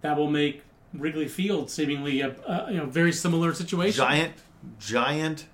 [0.02, 0.62] that will make
[0.94, 3.98] Wrigley Field seemingly a, a you know very similar situation.
[3.98, 4.34] giant,
[4.80, 5.48] giant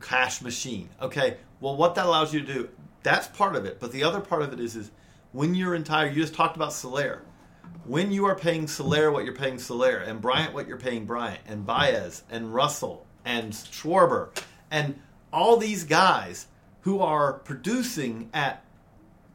[0.00, 0.88] cash machine.
[1.02, 2.68] Okay, well, what that allows you to do,
[3.02, 3.80] that's part of it.
[3.80, 4.90] But the other part of it is, is
[5.32, 7.22] when you're entire, you just talked about Soler.
[7.84, 11.40] When you are paying Soler what you're paying Soler, and Bryant what you're paying Bryant,
[11.46, 14.28] and Baez, and Russell, and Schwarber,
[14.70, 14.98] and
[15.32, 16.46] all these guys
[16.82, 18.64] who are producing at,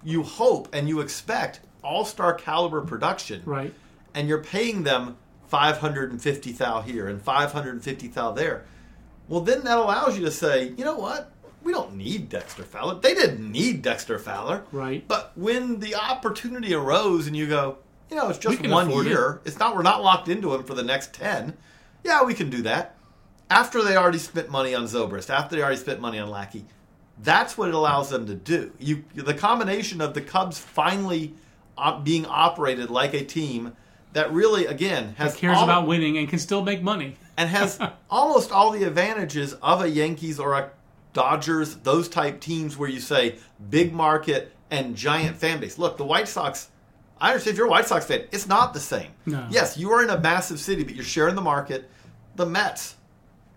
[0.04, 3.74] you hope and you expect, all star caliber production Right.
[4.14, 5.18] and you're paying them
[5.48, 8.66] 550 thou here and 550 thou there,
[9.28, 11.32] well, then that allows you to say, you know what?
[11.64, 12.96] We don't need Dexter Fowler.
[12.96, 14.64] They didn't need Dexter Fowler.
[14.72, 15.08] Right.
[15.08, 17.78] But when the opportunity arose and you go,
[18.12, 19.42] you know, it's just one year.
[19.46, 21.56] It's not we're not locked into him for the next 10.
[22.04, 22.96] Yeah, we can do that.
[23.50, 26.66] After they already spent money on Zobrist, after they already spent money on Lackey,
[27.24, 28.72] that's what it allows them to do.
[28.80, 31.34] You, the combination of the Cubs finally
[31.78, 33.74] op- being operated like a team
[34.14, 37.16] that really, again, has That cares all- about winning and can still make money.
[37.38, 40.72] and has almost all the advantages of a Yankees or a
[41.14, 43.38] Dodgers, those type teams where you say
[43.70, 45.78] big market and giant fan base.
[45.78, 46.70] Look, the White Sox.
[47.22, 49.12] I understand if you're a White Sox fan, it's not the same.
[49.28, 49.46] No.
[49.52, 51.90] Yes, you are in a massive city, but you're sharing the market.
[52.36, 52.96] The Mets,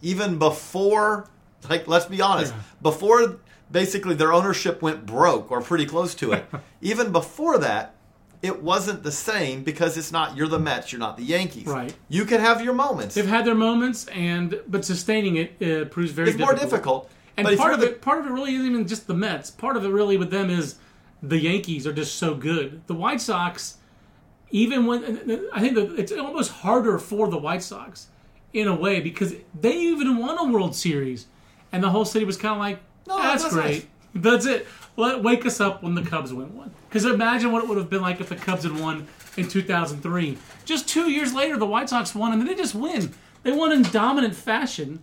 [0.03, 1.29] even before,
[1.71, 2.61] like, let's be honest, Yeah.
[2.83, 3.37] before
[3.73, 6.45] basically their ownership went broke or pretty close to it,
[6.83, 7.95] even before that,
[8.43, 11.67] it wasn't the same because it's not you're the Mets, you're not the Yankees.
[11.67, 11.95] Right.
[12.11, 13.15] You can have your moments.
[13.15, 17.11] They've had their moments, and but sustaining it uh, proves very it's more difficult.
[17.39, 19.51] And part of the- it, part of it really isn't even just the Mets.
[19.51, 20.75] Part of it really with them is
[21.29, 22.87] the Yankees are just so good.
[22.87, 23.79] The White Sox,
[24.51, 28.09] even when I think that it's almost harder for the White Sox
[28.53, 31.27] in a way because they even won a World Series,
[31.73, 35.23] and the whole city was kind of like, No, "That's, that's great, that's it." Let
[35.23, 36.71] wake us up when the Cubs win one.
[36.89, 40.39] Because imagine what it would have been like if the Cubs had won in 2003.
[40.65, 43.73] Just two years later, the White Sox won, and they didn't just win; they won
[43.73, 45.03] in dominant fashion.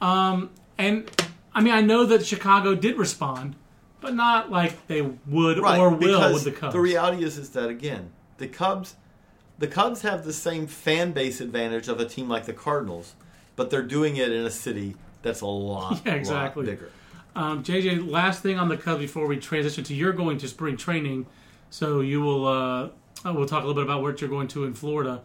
[0.00, 1.10] Um, and
[1.54, 3.56] I mean, I know that Chicago did respond,
[4.04, 6.74] but not like they would right, or will with the Cubs.
[6.74, 8.96] The reality is, is that again, the Cubs,
[9.58, 13.14] the Cubs have the same fan base advantage of a team like the Cardinals,
[13.56, 16.66] but they're doing it in a city that's a lot, Yeah, exactly.
[16.66, 16.90] lot bigger.
[17.34, 20.76] Um, JJ, last thing on the Cubs before we transition to you're going to spring
[20.76, 21.24] training,
[21.70, 22.88] so you will uh,
[23.24, 25.22] uh, we'll talk a little bit about what you're going to in Florida.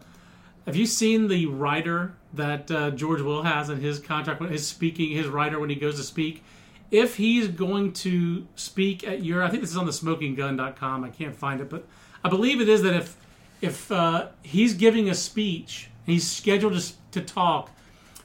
[0.64, 4.42] Have you seen the writer that uh, George Will has in his contract?
[4.42, 6.42] His speaking, his writer when he goes to speak,
[6.90, 11.04] if he's going to speak at your, I think this is on the smokinggun.com.
[11.04, 11.86] I can't find it, but
[12.24, 13.16] I believe it is that if
[13.60, 17.70] if uh, he's giving a speech, he's scheduled to, to talk,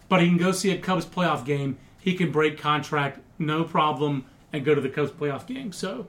[0.07, 4.25] but he can go see a Cubs playoff game, he can break contract no problem
[4.53, 5.73] and go to the Cubs playoff game.
[5.73, 6.07] So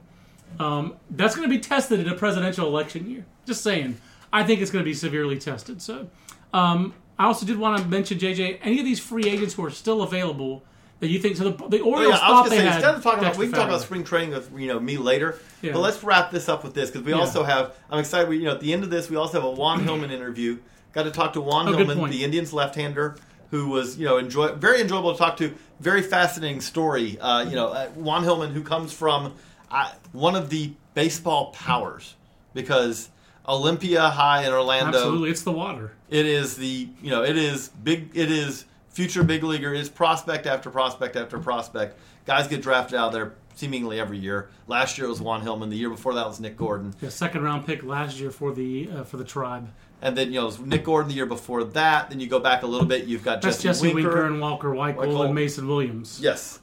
[0.61, 3.24] um, that's going to be tested in a presidential election year.
[3.46, 3.98] Just saying.
[4.32, 5.80] I think it's going to be severely tested.
[5.82, 6.09] So
[6.52, 9.70] um, I also did want to mention, JJ, any of these free agents who are
[9.70, 10.62] still available
[11.01, 11.36] that you think.
[11.36, 12.74] So the, the Orioles Oh, yeah, thought they say had.
[12.76, 15.38] instead of talking about we can talk about spring training with you know me later.
[15.62, 15.72] Yeah.
[15.72, 17.18] But let's wrap this up with this because we Yeah.
[17.18, 17.74] also have.
[17.90, 18.28] I'm excited.
[18.28, 20.59] We you know at the end of this we also have a Juan Hillman interview.
[20.92, 23.16] Got to talk to Juan Oh, Hillman, the Indians left-hander,
[23.51, 25.55] who was you know enjoy very enjoyable to talk to.
[25.80, 27.18] Very fascinating story.
[27.20, 29.34] Uh, you know uh, Juan Hillman, who comes from
[29.70, 32.14] uh, one of the baseball powers
[32.55, 33.11] because
[33.47, 34.97] Olympia High in Orlando.
[34.97, 35.92] Absolutely, it's the water.
[36.09, 38.11] It is the you know it is big.
[38.14, 38.64] It is
[38.97, 39.74] future big leaguer.
[39.74, 41.99] is prospect after prospect after prospect.
[42.24, 44.49] Guys get drafted out there seemingly every year.
[44.68, 45.68] Last year it was Juan Hillman.
[45.68, 46.94] The year before that was Nick Gordon.
[47.01, 49.68] The second round pick last year for the uh, for the tribe.
[50.01, 52.09] And then you know it was Nick Gordon the year before that.
[52.09, 53.05] Then you go back a little bit.
[53.05, 54.26] You've got That's Jesse, Jesse Winker, Winker.
[54.26, 55.26] and Walker Weickel, Weickel.
[55.26, 56.18] and Mason Williams.
[56.22, 56.61] yes,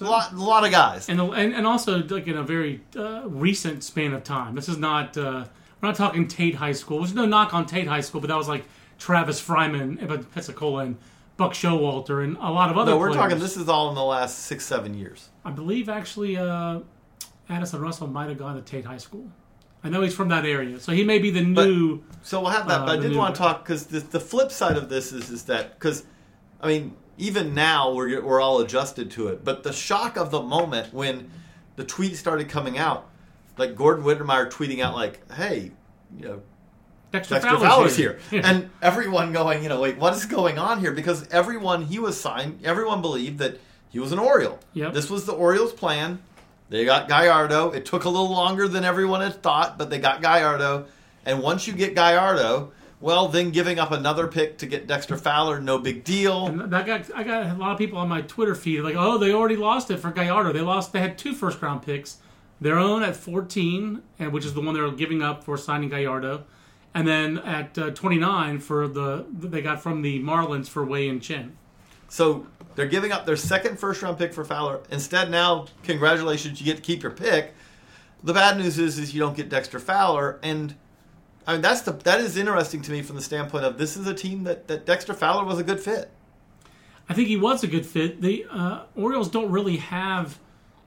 [0.00, 1.08] a lot, a lot of guys.
[1.08, 4.56] And, and and also like in a very uh, recent span of time.
[4.56, 5.44] This is not uh,
[5.80, 6.98] we're not talking Tate High School.
[6.98, 8.64] There's no knock on Tate High School, but that was like
[8.98, 10.96] Travis Fryman, and Pensacola, and
[11.36, 12.92] Buck Showalter, and a lot of other.
[12.92, 13.22] No, we're players.
[13.22, 13.38] talking.
[13.38, 15.28] This is all in the last six, seven years.
[15.44, 16.80] I believe actually uh,
[17.48, 19.30] Addison Russell might have gone to Tate High School.
[19.84, 22.02] I know he's from that area, so he may be the new.
[22.22, 22.80] So we'll have that.
[22.80, 25.30] Uh, but I did want to talk because the, the flip side of this is
[25.30, 26.04] is that because
[26.60, 29.44] I mean even now we're we're all adjusted to it.
[29.44, 31.30] But the shock of the moment when
[31.76, 33.08] the tweet started coming out,
[33.58, 35.70] like Gordon Wittenmyer tweeting out like, "Hey,
[36.18, 36.42] you know,
[37.16, 38.42] Dexter, Dexter Fowler's, here, here.
[38.44, 40.92] and everyone going, you know, wait, what is going on here?
[40.92, 43.60] Because everyone he was signed, everyone believed that
[43.90, 44.58] he was an Oriole.
[44.74, 44.92] Yep.
[44.92, 46.20] This was the Orioles' plan.
[46.68, 47.70] They got Gallardo.
[47.70, 50.86] It took a little longer than everyone had thought, but they got Gallardo.
[51.24, 55.60] And once you get Gallardo, well, then giving up another pick to get Dexter Fowler,
[55.60, 56.46] no big deal.
[56.46, 59.18] And that got I got a lot of people on my Twitter feed like, oh,
[59.18, 60.52] they already lost it for Gallardo.
[60.52, 60.92] They lost.
[60.92, 62.18] They had two first round picks,
[62.60, 66.44] their own at 14, and which is the one they're giving up for signing Gallardo,
[66.96, 71.54] and then at uh, 29 for the they got from the Marlins for Wei-Yin Chen.
[72.08, 74.80] So they're giving up their second first round pick for Fowler.
[74.90, 77.52] Instead, now, congratulations, you get to keep your pick.
[78.24, 80.74] The bad news is, is you don't get Dexter Fowler, and
[81.46, 84.06] I mean that's the that is interesting to me from the standpoint of this is
[84.06, 86.10] a team that, that Dexter Fowler was a good fit.
[87.10, 88.22] I think he was a good fit.
[88.22, 90.38] The uh, Orioles don't really have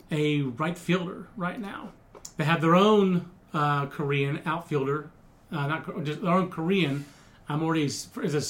[0.09, 1.91] a right fielder right now.
[2.37, 5.11] They have their own uh, Korean outfielder,
[5.51, 7.05] uh, not just their own Korean.
[7.47, 8.07] I'm already is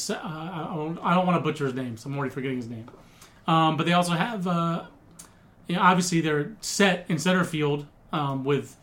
[0.10, 2.58] a, uh, I don't- I don't want to butcher his name, so I'm already forgetting
[2.58, 2.86] his name.
[3.48, 4.84] Um, but they also have, uh,
[5.68, 8.76] you know, obviously they're set in center field um, with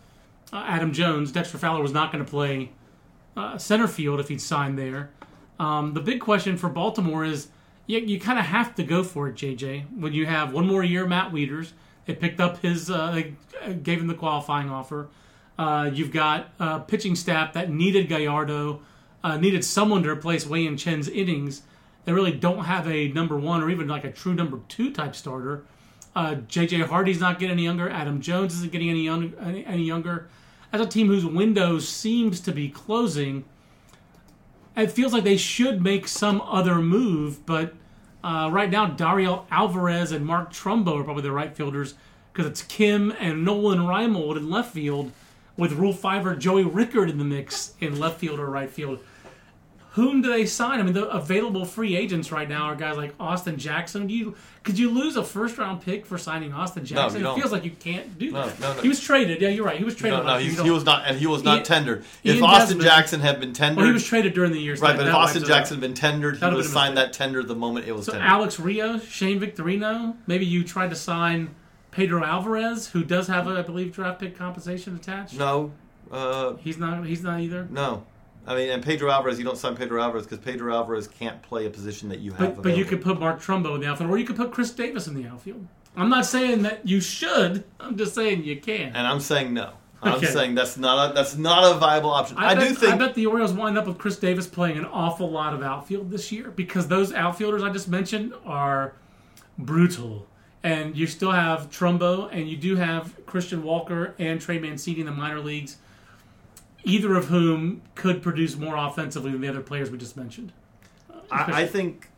[0.52, 1.32] uh, Adam Jones.
[1.32, 2.70] Dexter Fowler was not going to play
[3.36, 5.10] uh, center field if he'd signed there.
[5.58, 7.48] Um, the big question for Baltimore is
[7.86, 9.84] you, you kind of have to go for it, JJ.
[9.98, 11.72] When you have one more year, Matt Wieters,
[12.06, 15.08] they picked up his, uh, they uh, gave him the qualifying offer.
[15.58, 18.80] Uh, you've got a pitching staff that needed Gallardo,
[19.24, 21.62] uh, needed someone to replace Wei-Yin Chen's innings.
[22.04, 25.16] They really don't have a number one or even like a true number two type
[25.16, 25.64] starter.
[26.14, 27.90] Uh, JJ Hardy's not getting any younger.
[27.90, 30.28] Adam Jones isn't getting any, any, any younger.
[30.72, 33.44] As a team whose window seems to be closing,
[34.76, 37.74] it feels like they should make some other move, but
[38.22, 41.94] uh, right now Dariel Alvarez and Mark Trumbo are probably the right fielders
[42.32, 45.12] because it's Kim and Nolan Reimold in left field
[45.56, 48.98] with Rule Fiver Joey Rickard in the mix in left field or right field.
[49.92, 50.78] Whom do they sign?
[50.78, 54.06] I mean, the available free agents right now are guys like Austin Jackson.
[54.06, 57.22] Do you could you lose a first round pick for signing Austin Jackson?
[57.22, 58.60] you it feels like you can't do No, that.
[58.60, 58.82] no, no.
[58.82, 59.40] He was traded.
[59.40, 59.78] Yeah, you're right.
[59.78, 60.18] He was traded.
[60.18, 60.50] No, no, last year.
[60.50, 62.04] he's, You he was not, and he was not Ian- tendered.
[62.22, 64.74] If Austin Desmond- Jackson had been tendered, Well, he was traded during the year.
[64.74, 65.56] right, that- but if Austin wipes it out.
[65.60, 67.88] Jackson had been tendered, he would have have been a signed that tender the moment
[67.88, 68.28] it was So tendered.
[68.28, 71.54] Alex Rios, Shane Victorino, maybe you tried to sign
[71.96, 75.32] Pedro Alvarez, who does have a, I believe, draft pick compensation attached.
[75.38, 75.72] no,
[76.12, 77.06] uh, He's not.
[77.06, 77.66] He's not either.
[77.70, 78.04] no.
[78.48, 81.66] I mean, and Pedro Alvarez, you don't sign Pedro Alvarez because Pedro Alvarez can't play
[81.66, 82.54] a position that you have.
[82.54, 84.70] But, but you could put Mark Trumbo in the outfield, or you could put Chris
[84.70, 85.66] Davis in the outfield.
[85.96, 87.64] I'm not saying that you should.
[87.80, 88.94] I'm just saying you can.
[88.94, 89.72] and I'm saying no.
[90.02, 90.26] I'm Okay.
[90.26, 92.36] saying that's not a that's not a viable option.
[92.36, 94.84] I, bet, do think I bet the Orioles wind up with Chris Davis playing an
[94.84, 98.92] awful lot of outfield this year because those outfielders I just mentioned are
[99.58, 100.26] brutal.
[100.66, 105.06] And you still have Trumbo, and you do have Christian Walker and Trey Mancini in
[105.06, 105.76] the minor leagues,
[106.82, 110.52] either of whom could produce more offensively than the other players we just mentioned.
[111.30, 112.08] I, I think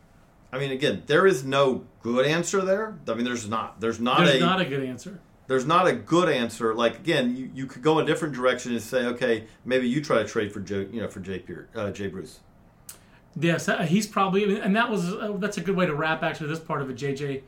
[0.51, 2.97] I mean, again, there is no good answer there.
[3.07, 3.79] I mean, there's not.
[3.79, 5.19] There's not There's a not a good answer.
[5.47, 6.73] there's not a good answer.
[6.73, 10.23] Like again, you, you could go a different direction and say, okay, maybe you try
[10.23, 12.39] to trade for Joe, you know, for Jay Pier, uh, Jay Bruce.
[13.39, 16.47] Yes, uh, he's probably, and that was uh, that's a good way to wrap actually
[16.47, 17.43] this part of it, JJ.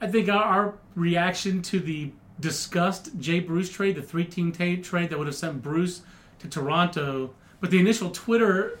[0.00, 5.10] I think our, our reaction to the discussed Jay Bruce trade, the three-team ta- trade
[5.10, 6.02] that would have sent Bruce
[6.40, 7.30] to Toronto,
[7.60, 8.78] but the initial Twitter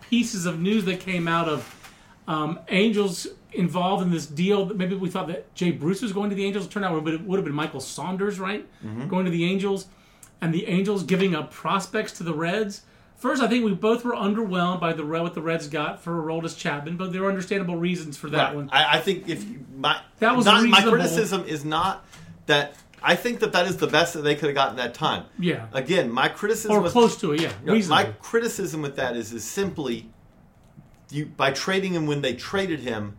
[0.00, 1.92] pieces of news that came out of
[2.28, 4.66] um, Angels involved in this deal.
[4.66, 6.66] Maybe we thought that Jay Bruce was going to the Angels.
[6.66, 8.64] It turned out it would have been- would have been Michael Saunders, right,
[9.08, 9.86] going to the Angels,
[10.40, 12.82] and the Angels giving up prospects to the Reds.
[13.16, 16.56] First, I think we both were underwhelmed by the what the Reds got for Aroldis
[16.56, 18.56] Chapman, but there are understandable reasons for that Right.
[18.56, 18.70] one.
[18.70, 22.04] I, I think if you, my That was not, my criticism is not
[22.46, 25.24] that I think that that is the best that they could have gotten that time.
[25.38, 25.66] Yeah.
[25.72, 27.52] Again, my criticism or with- close to it, yeah.
[27.64, 30.10] you know, my criticism with that is is simply
[31.10, 33.16] you by trading him when they traded him,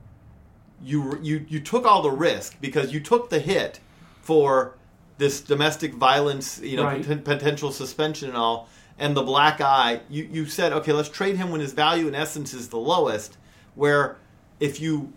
[0.83, 3.79] you you you took all the risk because you took the hit
[4.21, 4.75] for
[5.17, 7.01] this domestic violence, you know, Right.
[7.01, 8.69] poten- potential suspension and all,
[8.99, 10.01] and the black eye.
[10.09, 13.37] You you said okay, let's trade him when his value in essence is the lowest.
[13.75, 14.17] Where
[14.59, 15.13] if you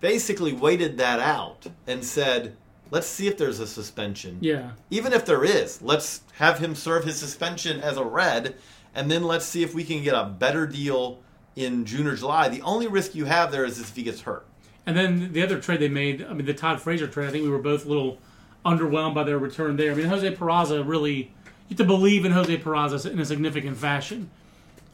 [0.00, 2.56] basically waited that out and said,
[2.90, 4.72] let's see if there's a suspension yeah.
[4.90, 8.56] even if there is, let's have him serve his suspension as a red,
[8.94, 11.20] and then let's see if we can get a better deal
[11.56, 12.48] in June or July.
[12.48, 14.46] The only risk you have there is if he gets hurt.
[14.84, 17.44] And then the other trade they made, I mean, the Todd Frazier trade, I think
[17.44, 18.18] we were both a little
[18.64, 19.92] underwhelmed by their return there.
[19.92, 21.32] I mean, Jose Peraza really,
[21.72, 24.30] you have to believe in Jose Peraza in a significant fashion.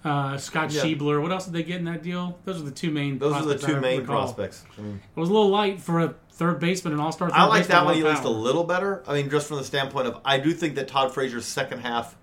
[0.04, 0.82] Uh, Scott Yeah.
[0.82, 2.38] Schebler, what else did they get in that deal?
[2.44, 3.18] Those are the two main.
[3.18, 4.22] Those are the two I main recall.
[4.22, 4.64] prospects.
[4.78, 7.30] I, mean, It was a little light for a third baseman, an all-star.
[7.32, 9.02] I like that one at least a little better.
[9.08, 12.16] I mean, just from the standpoint of, I do think that Todd Frazier's second half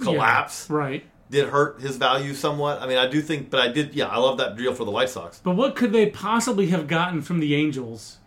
[0.00, 1.04] collapse Yeah, right.
[1.30, 2.80] did hurt his value somewhat.
[2.80, 4.90] I mean, I do think, but I did, yeah, I love that deal for the
[4.90, 5.40] White Sox.
[5.44, 8.18] But what could they possibly have gotten from the Angels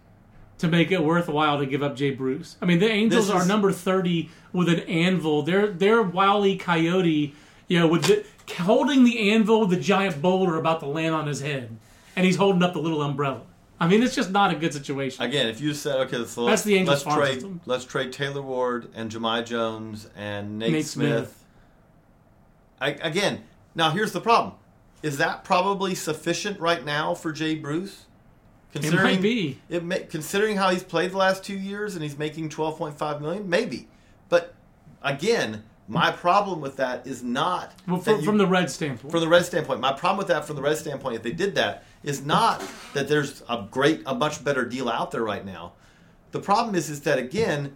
[0.59, 2.57] to make it worthwhile to give up Jay Bruce?
[2.61, 5.43] I mean, the Angels This are number thirty with an anvil.
[5.43, 6.57] They're they're Wile E.
[6.57, 7.35] Coyote,
[7.67, 11.41] you know, with the, holding the anvil the giant boulder about to land on his
[11.41, 11.77] head,
[12.15, 13.41] and he's holding up the little umbrella.
[13.79, 15.23] I mean, it's just not a good situation.
[15.23, 17.61] Again, if you said, okay, so That's let's, the Angels let's trade, system.
[17.67, 21.27] let's trade Taylor Ward and Jahmai Jones and Nate, Nate Smith.
[21.27, 21.43] Smith.
[22.81, 23.43] I, again,
[23.75, 24.55] now here's the problem:
[25.03, 28.06] is that probably sufficient right now for Jay Bruce?
[28.93, 29.59] Might be.
[29.69, 32.97] It may, considering how he's played the last two years and he's making twelve point
[32.97, 33.87] five million, maybe.
[34.29, 34.53] But
[35.01, 39.21] again, my problem with that is not Well, from, you- from the Red standpoint, from
[39.21, 39.79] the red standpoint.
[39.79, 42.61] My problem with that, from the red standpoint, if they did that, is not
[42.93, 45.73] that there's a great, a much better deal out there right now.
[46.31, 47.75] The problem is, is that again,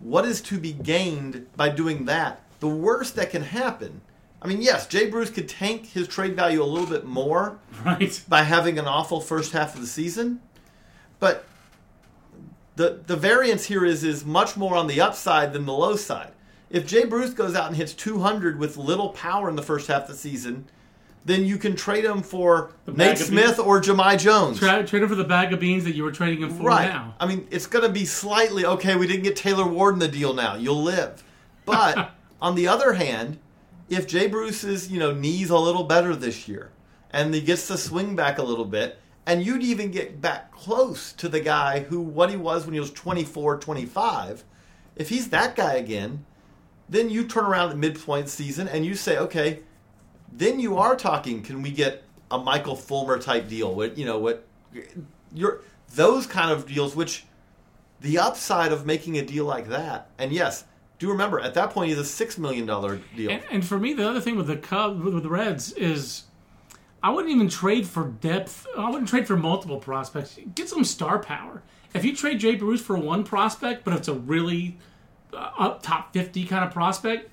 [0.00, 2.42] what is to be gained by doing that?
[2.60, 4.02] The worst that can happen.
[4.46, 8.22] I mean, yes, Jay Bruce could tank his trade value a little bit more right?
[8.28, 10.40] by having an awful first half of the season,
[11.18, 11.44] but
[12.76, 16.30] the the variance here is is much more on the upside than the low side.
[16.70, 20.02] If Jay Bruce goes out and hits 200 with little power in the first half
[20.02, 20.66] of the season,
[21.24, 23.58] then you can trade him for Nate Smith beans.
[23.58, 24.60] or Jahmai Jones.
[24.60, 26.88] Tra- trade him for the bag of beans that you were trading him for right.
[26.88, 27.16] now.
[27.18, 28.94] I mean, it's going to be slightly okay.
[28.94, 30.34] We didn't get Taylor Ward in the deal.
[30.34, 31.24] Now you'll live.
[31.64, 33.38] But on the other hand,
[33.88, 36.70] if Jay Bruce's you know knees a little better this year,
[37.10, 41.12] and he gets the swing back a little bit, and you'd even get back close
[41.14, 44.44] to the guy who what he was when he was 24, 25,
[44.96, 46.24] if he's that guy again,
[46.88, 49.60] then you turn around at midpoint season and you say, okay,
[50.32, 51.42] then you are talking.
[51.42, 53.74] Can we get a Michael Fulmer type deal?
[53.74, 54.18] What you know?
[54.18, 54.46] What
[55.34, 55.60] you're
[55.94, 57.24] those kind of deals, which
[58.00, 60.64] the upside of making a deal like that, and yes,
[60.98, 63.30] do remember at that point he's a six million dollar deal.
[63.30, 66.24] And, and for me, the other thing with the Cubs, with the Reds, is
[67.02, 68.66] I wouldn't even trade for depth.
[68.76, 70.38] I wouldn't trade for multiple prospects.
[70.54, 71.62] Get some star power.
[71.94, 74.78] If you trade Jay Bruce for one prospect, but it's a really
[75.32, 77.30] uh, up top fifty kind of prospect,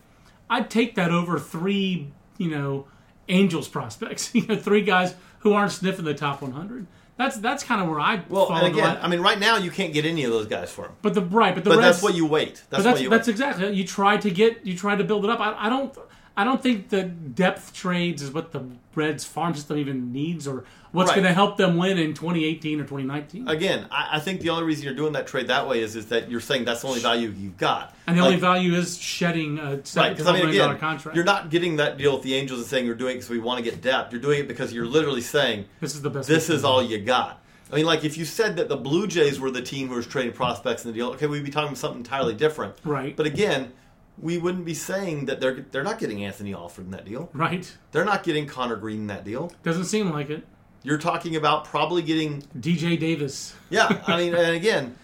[0.49, 2.87] I'd take that over three, you know,
[3.29, 4.33] Angels prospects.
[4.35, 6.87] you know, three guys who aren't sniffing the top one hundred.
[7.23, 8.97] That's that's kind of where I well, fall and again.
[9.01, 10.91] I mean, right now you can't get any of those guys for him.
[11.01, 12.55] but the right, but the But Reds, that's what you wait.
[12.55, 13.31] That's, but that's what you that's wait.
[13.31, 15.39] exactly you try to get you try to build it up.
[15.39, 15.97] I, I don't
[16.35, 18.63] I don't think the depth trades is what the
[18.95, 21.15] Reds farm system even needs or what's Right.
[21.17, 23.47] going to help them win in 2018 or 2019.
[23.47, 26.07] Again, I, I think the only reason you're doing that trade that way is is
[26.07, 27.95] that you're saying that's the only value you've got.
[28.07, 31.15] and the only value is shedding a Right, I mean, again, contract.
[31.15, 33.39] you're not getting that deal with the Angels and saying you're doing it because we
[33.39, 34.11] want to get depth.
[34.11, 36.27] You're doing it because you're literally saying this is the best.
[36.27, 37.41] this is all you got.
[37.71, 40.05] I mean, like if you said that the Blue Jays were the team who was
[40.07, 42.75] trading prospects in the deal, okay, we'd be talking about something entirely different.
[42.83, 43.15] Right.
[43.15, 43.71] But again,
[44.17, 47.29] we wouldn't be saying that they're they're not getting Anthony Alford in that deal.
[47.33, 47.75] right.
[47.91, 49.51] They're not getting Conner Greene in that deal.
[49.63, 50.45] Doesn't seem like it.
[50.83, 53.55] You're talking about probably getting DJ Davis.
[53.69, 54.95] Yeah, I mean, and again,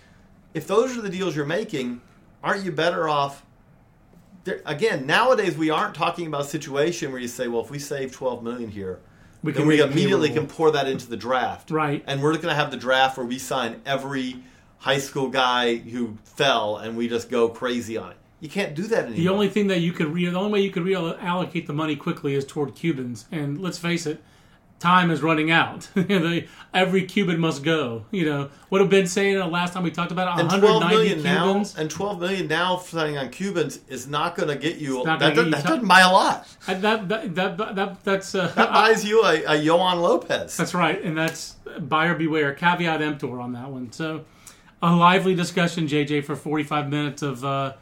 [0.53, 2.01] if those are the deals you're making,
[2.43, 3.45] aren't you better off?
[4.43, 7.79] There, again, nowadays we aren't talking about a situation where you say, well, if we
[7.79, 8.99] save 12 million here,
[9.41, 11.71] We then can we immediately can pour that into the draft.
[11.71, 12.03] Right.
[12.07, 14.43] And we're going to have the draft where we sign every
[14.79, 18.17] high school guy who fell and we just go crazy on it.
[18.39, 19.17] You can't do that anymore.
[19.17, 21.95] The only thing that you could re- the only way you could reallocate the money
[21.95, 24.21] quickly is toward Cubans, and let's face it,
[24.79, 25.89] time is running out.
[26.73, 28.05] Every Cuban must go.
[28.11, 30.63] You know what have been saying the last time we talked about it, and 12
[30.63, 31.75] 190 million Cubans.
[31.75, 35.03] now, and 12 million now signing on Cubans is not going to get you.
[35.03, 36.47] That, you that doesn't buy a lot.
[36.67, 40.55] That, that, that, that, that- that's uh, That buys you a, a Yoan Lopez.
[40.55, 42.53] That's right, and that's buyer beware.
[42.53, 43.91] Caveat emptor on that one.
[43.91, 44.23] So,
[44.81, 47.73] a lively discussion, JJ, for 45 minutes of uh,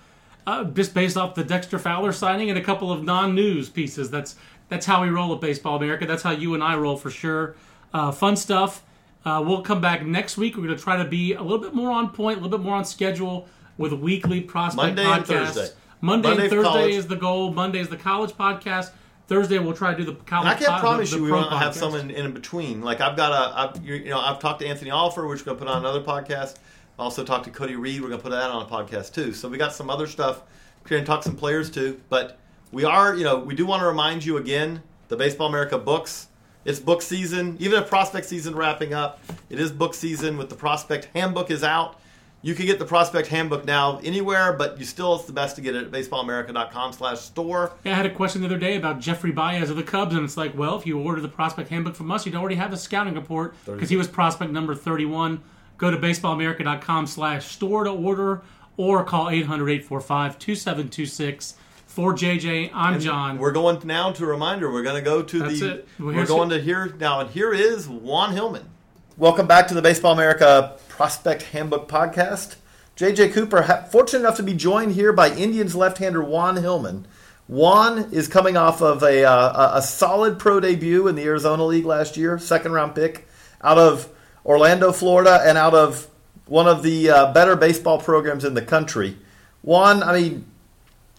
[0.48, 4.10] uh, just based off the Dexter Fowler signing and a couple of non-news pieces.
[4.10, 4.36] That's
[4.70, 6.06] that's how we roll at Baseball America.
[6.08, 7.56] That's how you and I roll for sure.
[7.94, 8.84] Uh, fun stuff.
[9.24, 10.56] Uh, we'll come back next week.
[10.56, 12.66] We're going to try to be a little bit more on point, a little bit
[12.66, 15.54] more on schedule with weekly prospect Monday and podcasts.
[15.54, 15.76] Thursday.
[16.00, 16.96] Monday, Monday and Thursday college.
[16.96, 17.52] is the goal.
[17.52, 18.92] Monday is the college podcast.
[19.28, 20.48] Thursday we'll try to do the college.
[20.48, 22.82] And I can't pod- promise the- you we won't have someone in between.
[22.82, 25.56] Like I've got a, I've, you you know, I've talked to Anthony Oliver, which we're
[25.56, 26.56] going to put on another podcast.
[27.00, 28.02] Also talked to Cody Reed.
[28.02, 29.34] We're going to put that on a podcast too.
[29.34, 30.42] So we got some other stuff.
[30.84, 32.02] We're going to talk some players too.
[32.10, 32.40] But
[32.72, 36.28] we are, you know, we do want to remind you again, the Baseball America books.
[36.66, 37.56] It's book season.
[37.60, 40.38] Even if prospect season wrapping up, it is book season.
[40.38, 42.00] With the prospect handbook is out.
[42.42, 45.62] You can get the prospect handbook now anywhere, but you still it's the best to
[45.62, 47.72] get it at baseballamerica.com/store.
[47.84, 50.24] Yeah, I had a question the other day about Jeffrey Baez of the Cubs, and
[50.24, 52.78] it's like, well, if you order the prospect handbook from us, you'd already have the
[52.78, 55.42] scouting report because he was prospect number 31.
[55.78, 58.42] Go to baseballamerica.com slash store to order
[58.78, 61.54] or call 800-845-2726.
[61.86, 63.38] For JJ, I'm John.
[63.40, 64.72] We're going now to a reminder.
[64.72, 65.72] We're going to go to That's the.
[65.72, 65.88] it.
[66.00, 66.58] Well, We're going it.
[66.58, 68.70] to here now, and here is Juan Hillman.
[69.18, 72.58] Welcome back to the Baseball America Prospect Handbook Podcast.
[72.98, 77.08] JJ Cooper, fortunate enough to be joined here by Indians left-hander Juan Hillman.
[77.48, 81.66] Juan is coming off of a, uh, a a solid pro debut in the Arizona
[81.66, 83.28] League last year, second round pick
[83.62, 84.10] out of
[84.48, 86.08] Orlando, Florida, and out of
[86.46, 89.18] one of the uh, better baseball programs in the country.
[89.62, 90.46] Juan, I mean,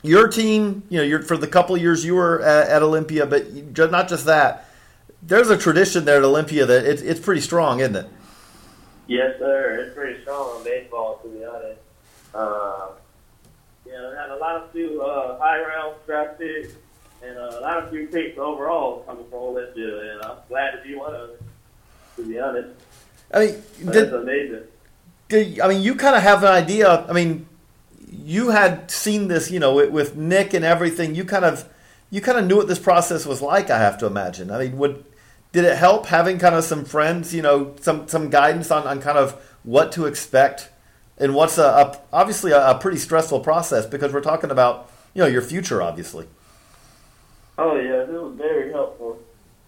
[0.02, 3.70] your team, you know, for the couple years you were at, at Olympia, but you-
[3.90, 4.64] not just that.
[5.22, 8.06] There's a tradition there at Olympia that it's, it's pretty strong, isn't it?
[9.08, 9.84] Yes, sir.
[9.84, 11.80] It's pretty strong on baseball, to be honest.
[12.34, 12.88] Uh,
[13.84, 16.72] you know, had a lot of few uh, high round draft picks
[17.22, 20.82] and uh, a lot of few picks overall coming from Olympia, and I'm glad to
[20.82, 21.38] be one of them.
[22.16, 22.68] To be honest,
[23.32, 23.62] I mean,
[23.92, 24.62] did, it's amazing.
[25.28, 27.04] did- I mean, you kind of have an idea.
[27.08, 27.46] I mean,
[28.10, 31.14] you had seen this, you know, with, with Nick and everything.
[31.14, 31.68] You kind of,
[32.10, 33.70] you kind of knew what this process was like.
[33.70, 34.50] I have to imagine.
[34.50, 35.04] I mean, would
[35.52, 39.00] did it help having kind of some friends, you know, some some guidance on, on
[39.00, 40.70] kind of what to expect
[41.18, 45.22] and what's a, a obviously a, a pretty stressful process because we're talking about you
[45.22, 46.26] know your future, obviously.
[47.56, 49.18] Oh yeah, it was very helpful.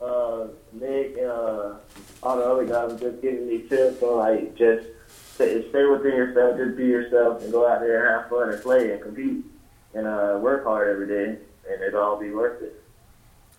[0.00, 1.74] Uh, Nick uh,
[2.22, 4.86] all the other guys were just giving me tips on like just
[5.34, 8.62] stay, stay within yourself, just be yourself, and go out there and have fun and
[8.62, 9.44] play and compete
[9.94, 12.82] and uh, work hard every day, and it'll all be worth it.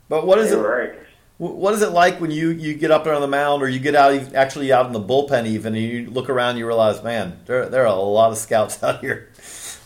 [0.08, 0.58] But what is it?
[0.58, 0.94] right.
[1.38, 3.80] What is it like when you, you get up there on the mound or you
[3.80, 7.02] get out actually out in the bullpen even and you look around and you realize,
[7.02, 9.32] man, there, there are a lot of scouts out here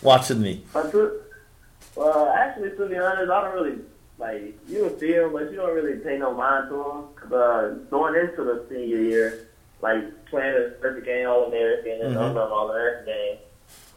[0.02, 0.64] watching me.
[0.74, 3.78] Well, actually, to be honest, I don't really
[4.18, 7.04] like you will see them, but you don't really pay no mind to them.
[7.16, 9.48] Cause, uh, going into the senior year,
[9.82, 12.34] like playing a perfect game All American and Mhm.
[12.34, 13.38] mm All American game.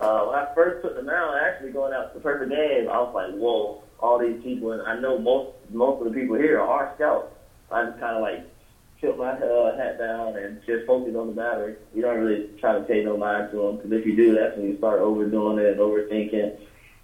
[0.02, 3.00] Uh, when I first took the mound, actually going out to the perfect game, I
[3.02, 6.60] was like, whoa, all these people, and I know most most of the people here
[6.60, 7.34] are scouts.
[7.72, 8.44] I just kind of like
[9.02, 11.78] put my uh, hat down and just focus on the batter.
[11.94, 14.58] You don't really try to pay no mind to them because if you do, that's
[14.58, 16.58] when you start overdoing it and overthinking.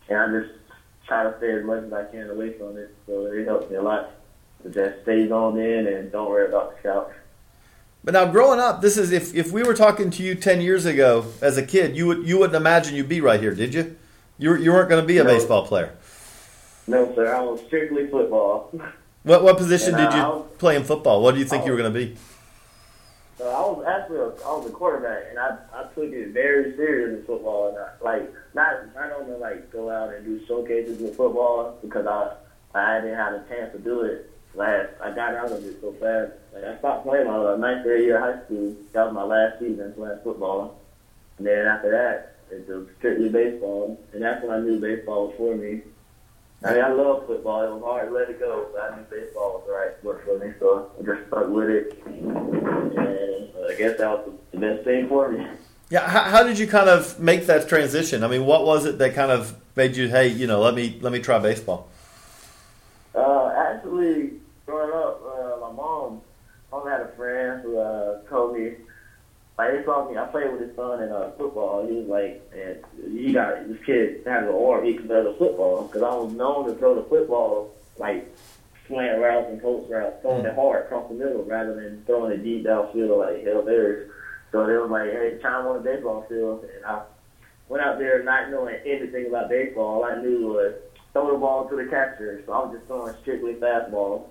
[0.09, 0.53] And I just
[1.07, 2.93] try to stay as much as I can away from it.
[3.05, 4.11] So it helps me a lot
[4.63, 7.11] to just stay on in and don't worry about the scouts.
[8.03, 10.85] But now growing up, this is if, if we were talking to you 10 years
[10.85, 13.95] ago as a kid, you, would, you wouldn't imagine you'd be right here, did you?
[14.37, 15.29] You, you weren't going to be a No.
[15.31, 15.95] baseball player.
[16.87, 18.71] No, sir, I was strictly football.
[19.23, 21.23] What, what position And, did uh, you I was- play in football?
[21.23, 22.15] What do you think I you were going to be?
[23.37, 26.75] So I was actually a, I was a quarterback, and I I took it very
[26.77, 31.01] serious in football, and I, like not don't know like go out and do showcases
[31.01, 32.35] with football because I
[32.73, 34.89] I didn't have a chance to do it last.
[35.01, 36.31] I got out of it so fast.
[36.53, 38.73] Like I stopped playing my uh, ninth grade year of high school.
[38.93, 40.79] That was my last season playing football,
[41.37, 45.35] and then after that it was strictly baseball, and that's when I knew baseball was
[45.35, 45.81] for me.
[46.65, 47.63] I mean, I love football.
[47.63, 50.25] It was hard to let it go, but I knew baseball was the right sport
[50.25, 52.03] for me, so I just stuck with it.
[52.07, 55.45] And uh, I guess that was the best thing for me.
[55.91, 58.23] Yeah, how, how did you kind of make that transition?
[58.23, 60.97] I mean, what was it that kind of made you, hey, you know, let me
[61.01, 61.87] let me try baseball?
[63.13, 64.31] Uh, actually,
[64.65, 66.21] growing up, uh, my mom,
[66.71, 68.71] mom had a friend who uh, told me,
[69.57, 71.87] like, he saw me, I played with his son in uh, football.
[71.87, 72.77] He was like, man,
[73.09, 75.87] you got, this kid has an arm, he can throw the football.
[75.87, 78.35] Because I was known to throw the football, like,
[78.87, 82.43] slant routes and coast routes, throwing it hard across the middle rather than throwing it
[82.43, 84.11] deep downfield like Hell Bears.
[84.51, 86.65] So they was like, hey, chime on the baseball field.
[86.75, 87.01] And I
[87.67, 90.03] went out there not knowing anything about baseball.
[90.03, 90.75] All I knew was
[91.13, 92.43] throw the ball to the catcher.
[92.45, 94.27] So I was just throwing strictly fastball.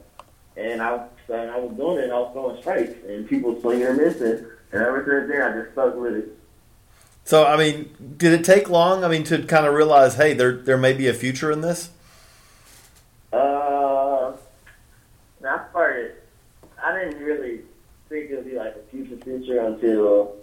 [0.57, 3.89] And I, and I was doing it, and I was throwing strikes, and people swinging
[3.89, 4.47] and missing.
[4.75, 6.39] And ever since then, I just stuck with it.
[7.23, 9.05] So, I mean, did it take long?
[9.05, 11.91] I mean, to kind of realize, hey, there there may be a future in this.
[13.33, 14.33] Uh,
[15.47, 16.17] I started.
[16.83, 17.61] I didn't really
[18.09, 20.37] think it would be like a future future until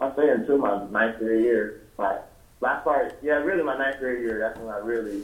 [0.00, 1.80] I say until my ninth grade year.
[1.96, 2.20] Like
[2.60, 4.38] last part, yeah, really my ninth grade year.
[4.38, 5.22] That's when I really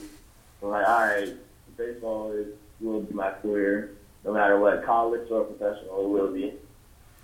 [0.60, 1.34] was like, all right,
[1.76, 2.48] baseball is
[2.80, 3.92] will be my career,
[4.24, 6.54] no matter what, college or professional, it will be.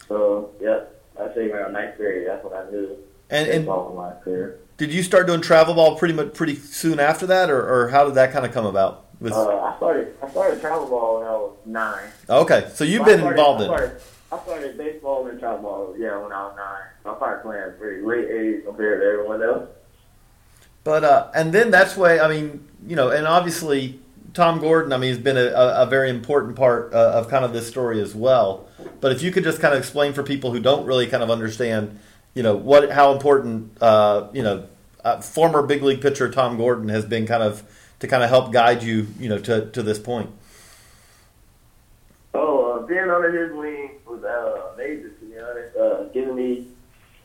[0.07, 2.27] So, yep, I say around ninth grade.
[2.27, 2.97] That's when I knew
[3.31, 4.59] And, and my career.
[4.77, 8.05] did you start doing travel ball pretty much pretty soon after that, or, or how
[8.05, 9.07] did that kind of come about?
[9.21, 10.15] With, Uh, I started.
[10.23, 12.09] I started travel ball when I was nine.
[12.29, 13.71] okay, so you've I been started- involved in.
[13.71, 13.77] it.
[13.77, 14.01] started,
[14.33, 17.13] I started baseball and travel ball, yeah, when I was nine.
[17.13, 19.69] I started playing pretty late age compared to everyone else.
[20.85, 24.01] But uh, and then that's way I mean, you know, and obviously
[24.35, 27.53] Tom Gordon, I mean, has been a, a, very important part uh, of kind of
[27.53, 28.69] this story as well.
[29.01, 31.31] But if you could just kind of explain for people who don't really kind of
[31.31, 31.99] understand,
[32.35, 34.67] you know, what how important, uh, you know,
[35.05, 37.63] uh, former big league pitcher Tom Gordon has been kind of
[38.01, 40.31] to kind of help guide you, you know, to to this point.
[42.35, 45.77] Oh, uh, being under his wing was uh, amazing, to be honest.
[45.77, 46.67] Uh, giving me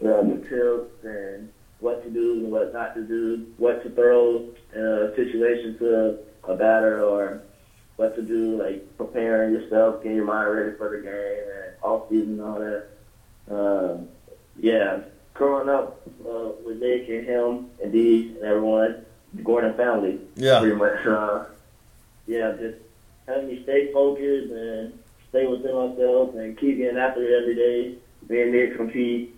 [0.01, 1.49] the tips and
[1.79, 6.17] what to do and what not to do, what to throw in a situation to
[6.47, 7.41] a batter or
[7.95, 11.13] what to do, like preparing yourself, getting your mind ready for the game
[11.63, 12.87] and off season and all that.
[13.49, 14.07] Um,
[14.57, 14.99] yeah,
[15.33, 20.59] growing up uh, with Nick and him and Dee and everyone, the Gordon family, Yeah.
[20.59, 21.05] pretty much.
[21.05, 21.45] Uh,
[22.27, 22.75] yeah, just
[23.27, 24.97] having me stay focused and
[25.29, 27.95] stay within myself and keep getting after it every day.
[28.27, 29.31] Being there Nick compete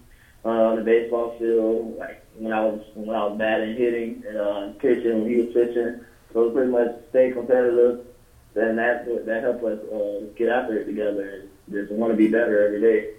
[0.45, 4.37] uh, on the baseball field, like when I was when I was batting, hitting, and
[4.37, 5.99] uh, pitching when he was pitching.
[6.37, 8.05] So pretty much stay competitive.
[8.53, 12.27] Then that that helped us uh, get after it together and just want to be
[12.27, 13.09] better every day.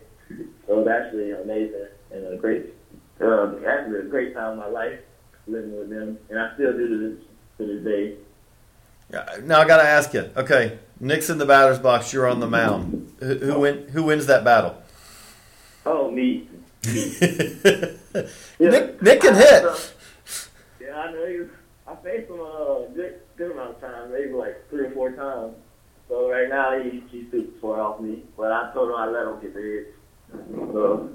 [0.69, 2.67] So it's actually amazing and a great,
[3.21, 5.01] uh, actually a great time of my life
[5.49, 7.25] living with them, and I still do to this
[7.59, 8.15] to this day.
[9.13, 10.31] Yeah, Now I got to ask you.
[10.37, 12.13] Okay, Nick's in the batter's box.
[12.13, 13.15] You're on the mound.
[13.19, 13.89] Who, who win?
[13.89, 14.81] Who wins that battle?
[15.85, 16.49] Oh, me.
[16.85, 19.95] Nick, Nick can hit.
[20.81, 21.25] Yeah, I know.
[21.25, 21.51] you.
[21.89, 22.58] I faced him a
[23.39, 25.55] good, amount of times, maybe like three or four times.
[26.09, 29.27] So right now he he's super far off me, but I told him I let
[29.27, 29.89] him get the hits.
[30.73, 31.09] So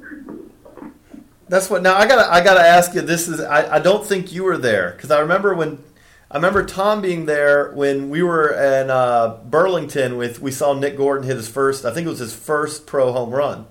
[1.49, 1.81] That's what.
[1.83, 3.01] Now I gotta I gotta ask you.
[3.01, 5.83] This is I, I don't think you were there because I remember when
[6.31, 10.97] I remember Tom being there when we were in uh, Burlington with we saw Nick
[10.97, 11.85] Gordon hit his first.
[11.85, 13.65] I think it was his first pro home run.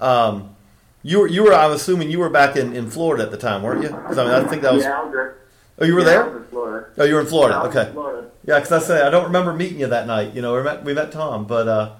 [0.00, 0.56] Um,
[1.02, 3.62] you were you were I'm assuming you were back in, in Florida at the time,
[3.62, 3.88] weren't you?
[3.90, 4.84] 'Cause I mean I think that was.
[4.84, 5.36] yeah, I was there.
[5.78, 6.41] Oh, you were Yeah, there.
[6.52, 6.86] Florida.
[6.98, 7.56] Oh, you were in Florida.
[7.56, 7.86] I Okay.
[7.88, 8.28] in Florida.
[8.44, 10.34] Yeah, because I say I don't remember meeting you that night.
[10.34, 11.90] You know, we met we met Tom, but uh,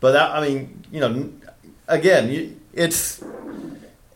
[0.00, 1.30] but that, I mean, you know,
[1.88, 3.22] again, you, it's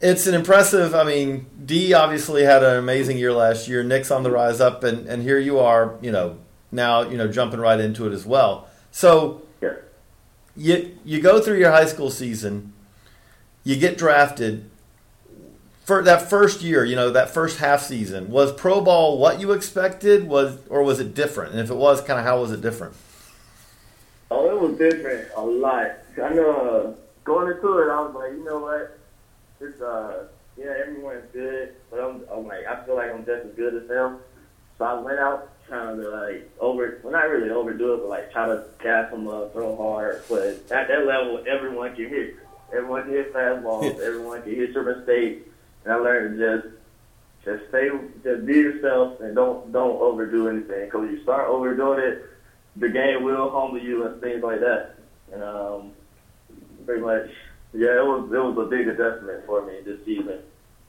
[0.01, 0.95] it's an impressive.
[0.95, 3.83] I mean, Dee obviously had an amazing year last year.
[3.83, 5.95] Nick's on the rise up, and and here you are.
[6.03, 6.39] You know,
[6.71, 8.69] now you know jumping right into it as well.
[8.91, 9.75] So Yeah.
[10.57, 12.73] you you go through your high school season,
[13.65, 14.71] you get drafted.
[15.87, 19.53] For that first year, you know, that first half season, was pro ball what you
[19.53, 20.27] expected?
[20.27, 21.53] Was or was it different?
[21.53, 22.97] And if it was, kind of how was it different?
[24.29, 25.93] Oh, it was different a lot.
[26.21, 28.99] I know uh, going into it, I was like, you know what?
[29.61, 30.27] It's uh,
[30.57, 33.87] yeah, everyone's good, but I'm, I'm like, I feel like I'm just as good as
[33.87, 34.19] them.
[34.79, 38.33] So I went out trying to like over, well, not really overdo it, but like
[38.33, 40.25] try to gas them up, throw hard.
[40.29, 42.35] But at that level, everyone can hit.
[42.73, 44.01] Everyone can hit fastballs.
[44.01, 45.49] everyone can hit your mistakes.
[45.87, 46.75] And I learned just
[47.45, 47.89] just stay,
[48.25, 50.87] just be yourself, and don't don't overdo anything.
[50.87, 52.25] Because you start overdoing it,
[52.75, 54.97] the game will humble you and things like that.
[55.33, 55.93] And um,
[56.85, 57.31] pretty much,
[57.73, 60.41] yeah, it was it was a big adjustment for me this season,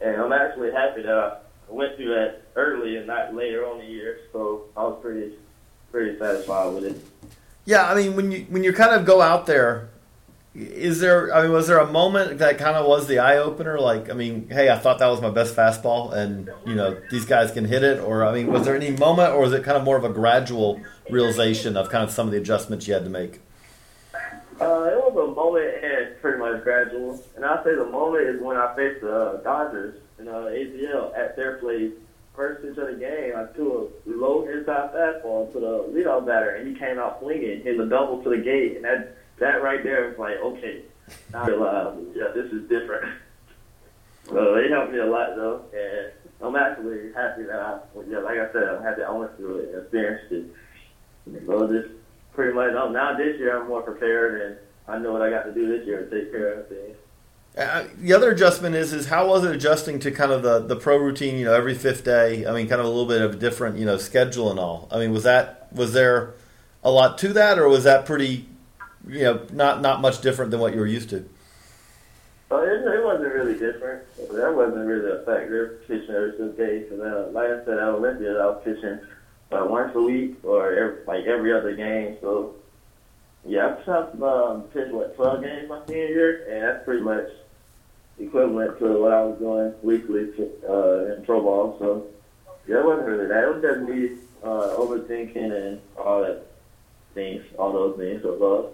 [0.02, 1.38] and I'm actually happy that I
[1.70, 4.22] went through that early and not later on in the year.
[4.34, 5.36] So I was pretty
[5.92, 7.06] pretty satisfied with it.
[7.66, 9.90] Yeah, I mean, when you when you kind of go out there,
[10.58, 11.34] is there?
[11.34, 13.80] I mean, was there a moment that kind of was the eye opener?
[13.80, 17.26] Like, I mean, hey, I thought that was my best fastball, and you know, these
[17.26, 18.00] guys can hit it.
[18.00, 20.10] Or, I mean, was there any moment, or was it kind of more of a
[20.10, 20.82] gradual
[21.12, 23.40] realization of kind of some of the adjustments you had to make?
[24.60, 27.24] Uh, it was a moment and pretty much gradual.
[27.36, 31.16] And I'll say the moment is when I faced the uh, Dodgers in uh, ATL
[31.16, 31.92] at their place.
[32.36, 36.52] First pitch of the game, I threw a low inside fastball to the leadoff batter,
[36.52, 39.84] and he came out swinging, hit a double to the gate, and that that right
[39.84, 40.84] there was like, okay,
[41.34, 43.14] I realized, yeah, this is different.
[44.30, 46.12] So it helped me a lot though, and
[46.42, 47.80] I'm actually happy that I,
[48.10, 51.46] yeah, like I said, I'm happy I went through it and experienced it.
[51.46, 51.94] So just
[52.34, 55.44] pretty much, um, now this year I'm more prepared and I know what I got
[55.44, 56.98] to do this year to take care of things.
[57.58, 60.76] Uh, the other adjustment is is how was it adjusting to kind of the, the
[60.76, 61.38] pro routine?
[61.38, 62.46] You know, every fifth day.
[62.46, 64.88] I mean, kind of a little bit of a different you know schedule and all.
[64.92, 66.36] I mean, was that was there
[66.84, 68.48] a lot to that, or was that pretty
[69.10, 71.28] you know not not much different than what you were used to?
[72.50, 74.04] Uh, it, it wasn't really different.
[74.32, 75.82] That wasn't really a factor.
[75.88, 76.86] Pitching every fifth day.
[76.90, 79.00] Cause, uh, like I said, at Olympia, I was pitching
[79.52, 82.18] uh, once a week or every, like every other game.
[82.22, 82.56] So
[83.46, 87.28] yeah, I've tried um, pitch what twelve games my senior year, and that's pretty much
[88.20, 90.30] equivalent to what I was doing weekly
[90.68, 91.76] uh, in pro ball.
[91.80, 92.08] So
[92.68, 93.44] yeah, it wasn't really that.
[93.44, 96.46] It was just me uh, overthinking and all that
[97.14, 98.22] things, all those things.
[98.22, 98.72] So,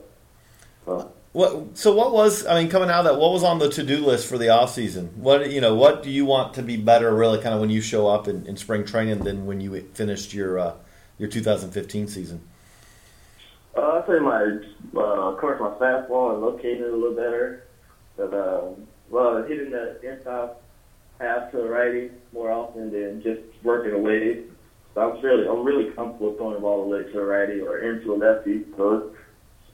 [0.85, 3.83] What so what was I mean coming out of that what was on the to
[3.83, 5.07] do list for the off season?
[5.15, 7.81] What you know what do you want to be better really kind of when you
[7.81, 10.73] show up in, in spring training than when you finished your uh,
[11.17, 12.41] your 2015 season?
[13.75, 14.59] Uh, I'd say my,
[14.95, 17.65] uh, of course, my fastball and locating it a little better.
[18.15, 20.49] But, um, well, hitting the inside
[21.19, 24.43] half to the righty more often than just working away.
[24.93, 28.15] So I'm really, I'm really comfortable throwing the ball to the righty or into a
[28.15, 28.63] lefty.
[28.77, 29.15] So it's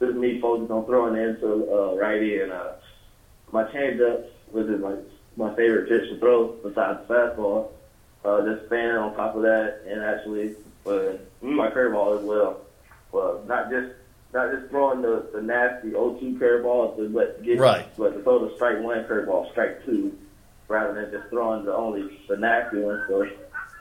[0.00, 2.72] just me focusing on throwing into uh, righty and uh,
[3.52, 4.98] my changeup, which is like
[5.36, 7.68] my favorite pitch to throw besides the fastball.
[8.24, 10.54] Uh, just staying on top of that and actually,
[10.86, 12.60] uh, my curveball as well
[13.12, 13.92] well, not just
[14.32, 17.86] not just throwing the, the nasty 0-2 curveball, but get Right.
[17.98, 20.16] but to throw the strike one curveball, strike two,
[20.68, 23.02] rather than just throwing the only the nasty one.
[23.08, 23.26] So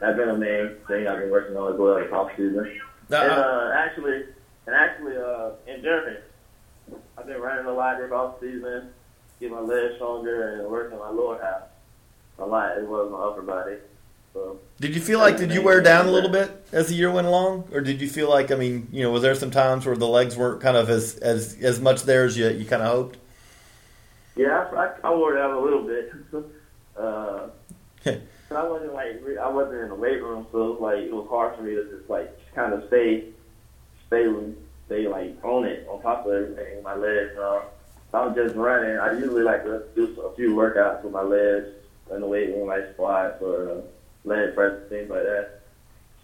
[0.01, 2.79] that's been a main thing I've been working on as well this off season.
[3.09, 4.23] Now, and uh, actually,
[4.65, 6.23] and actually, uh, endurance.
[7.17, 8.89] I've been running a lot this off season,
[9.39, 11.63] get my legs stronger, and working my lower half
[12.39, 13.75] a lot as well as my upper body.
[14.33, 17.11] So Did you feel like did you wear down a little bit as the year
[17.11, 19.85] went along, or did you feel like I mean you know was there some times
[19.85, 22.83] where the legs weren't kind of as as as much there as you you kind
[22.83, 23.17] of hoped?
[24.35, 26.13] Yeah, I, I, I wore down a little bit.
[26.97, 27.47] uh,
[28.55, 31.13] I wasn't like re- I wasn't in the weight room, so it was like it
[31.13, 33.25] was hard for me to just like kind of stay,
[34.09, 34.27] stay,
[34.87, 36.83] stay like on it, on top of everything.
[36.83, 37.37] My legs.
[37.37, 37.61] Uh,
[38.09, 38.97] if I was just running.
[38.97, 41.67] I usually like to do a few workouts with my legs
[42.11, 43.81] in the weight room, like squats or uh,
[44.25, 45.61] leg press, things like that.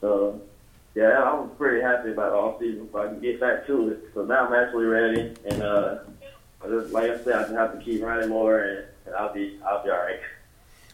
[0.02, 0.42] So
[0.96, 3.90] yeah, I was pretty happy about the off season, so I can get back to
[3.90, 4.10] it.
[4.16, 6.00] So now I'm actually ready, and uh,
[6.64, 9.32] I just, like I said, I just have to keep running more, and, and I'll
[9.34, 10.20] be I'll be all right.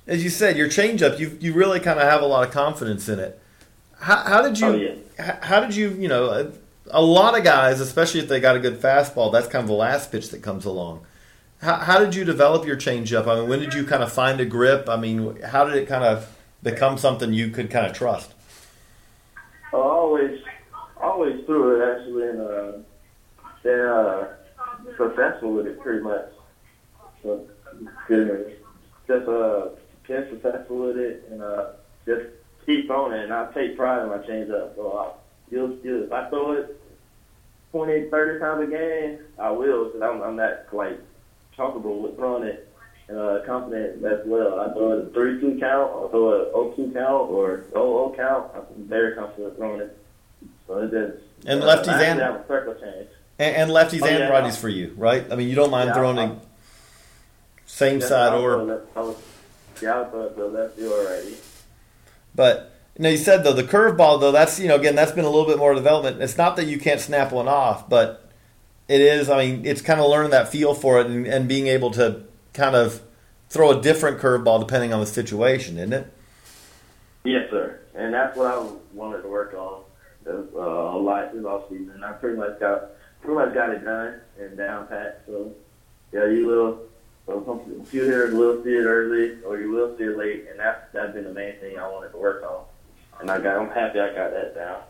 [0.07, 3.07] As you said, your changeup you you really kind of have a lot of confidence
[3.07, 3.39] in it.
[3.97, 5.37] How, how did you Oh, yeah.
[5.41, 6.51] how did you you know
[6.89, 9.67] a, a lot of guys, especially if they got a good fastball, that's kind of
[9.67, 11.05] the last pitch that comes along.
[11.61, 13.27] How, how did you develop your changeup?
[13.27, 14.89] I mean, when did you kind of find a grip?
[14.89, 18.33] I mean, how did it kind of become something you could kind of trust?
[19.73, 20.41] I always,
[20.97, 22.85] always threw it actually, and
[23.63, 24.33] been uh,
[24.97, 26.25] successful with it pretty much.
[27.23, 27.47] So,
[28.07, 28.57] good.
[29.07, 29.69] Just uh,
[30.07, 31.65] been successful with it, and uh,
[32.05, 32.25] just
[32.65, 33.23] keep on it.
[33.23, 34.75] And I take pride in my changeup.
[34.75, 35.20] So I,
[35.51, 36.81] you'll, you'll, if I throw it
[37.71, 40.99] 20, 30 times a game, I will, because I'm, I'm that like
[41.55, 42.67] comfortable with throwing it.
[43.09, 44.61] Uh, confident as well.
[44.61, 48.13] I throw it a 3 2 count, I throw it 0 2 count, or 0
[48.13, 48.51] 0 count.
[48.55, 49.97] I'm very comfortable throwing it.
[50.65, 51.21] So it just.
[51.45, 53.09] And lefties and- have a circle change.
[53.37, 54.29] And, and lefties Oh, and yeah.
[54.31, 55.29] righties for you, right?
[55.29, 56.37] I mean, you don't mind Yeah, throwing it
[57.65, 59.17] same Yeah, side I'll or left- I'll-
[59.81, 61.35] Yeah, I'll throw it to the lefty or righty.
[62.35, 65.25] But you know, you said though the curveball though that's you know again that's been
[65.25, 66.21] a little bit more development.
[66.21, 68.29] It's not that you can't snap one off, but
[68.87, 69.29] it is.
[69.29, 72.23] I mean, it's kind of learning that feel for it and, and being able to
[72.53, 73.01] kind of
[73.49, 76.13] throw a different curveball depending on the situation, isn't it?
[77.23, 77.79] Yes, sir.
[77.93, 79.83] And that's what I wanted to work on
[80.27, 82.03] uh, a lot this off season.
[82.03, 85.21] I pretty much got pretty much got it done and down pat.
[85.27, 85.53] So
[86.11, 86.79] yeah, you will.
[87.27, 90.59] So some few hitters will see it early, or you will see it late, and
[90.59, 92.65] that's that's been the main thing I wanted to work on.
[93.19, 93.57] And I got.
[93.57, 94.81] I'm happy I got that down.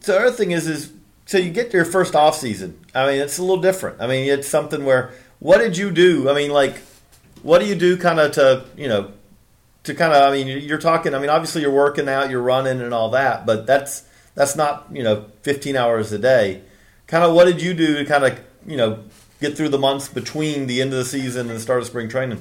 [0.00, 0.92] so the other thing is, is
[1.26, 2.78] so you get your first off season.
[2.94, 4.00] I mean, it's a little different.
[4.00, 6.28] I mean, it's something where what did you do?
[6.28, 6.76] I mean, like,
[7.42, 9.12] what do you do, kind of to you know,
[9.84, 10.22] to kind of?
[10.22, 11.14] I mean, you're talking.
[11.14, 14.04] I mean, obviously you're working out, you're running, and all that, but that's
[14.34, 16.62] that's not you know 15 hours a day.
[17.06, 19.04] Kind of, what did you do to kind of you know
[19.40, 22.08] get through the months between the end of the season and the start of spring
[22.08, 22.40] training?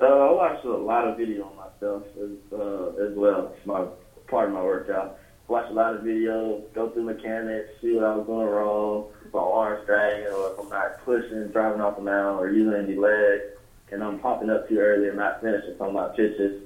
[0.00, 3.54] Uh, I watched a lot of video on myself as, uh, as well.
[3.56, 3.84] It's my
[4.28, 5.18] part of my workout.
[5.48, 9.34] Watch a lot of videos, go through mechanics, see what I was doing wrong, if
[9.34, 12.94] my arm's dragging, or if I'm not pushing, driving off the mound, or using any
[12.94, 13.40] leg,
[13.90, 16.62] and I'm popping up too early and not finishing some of my pitches.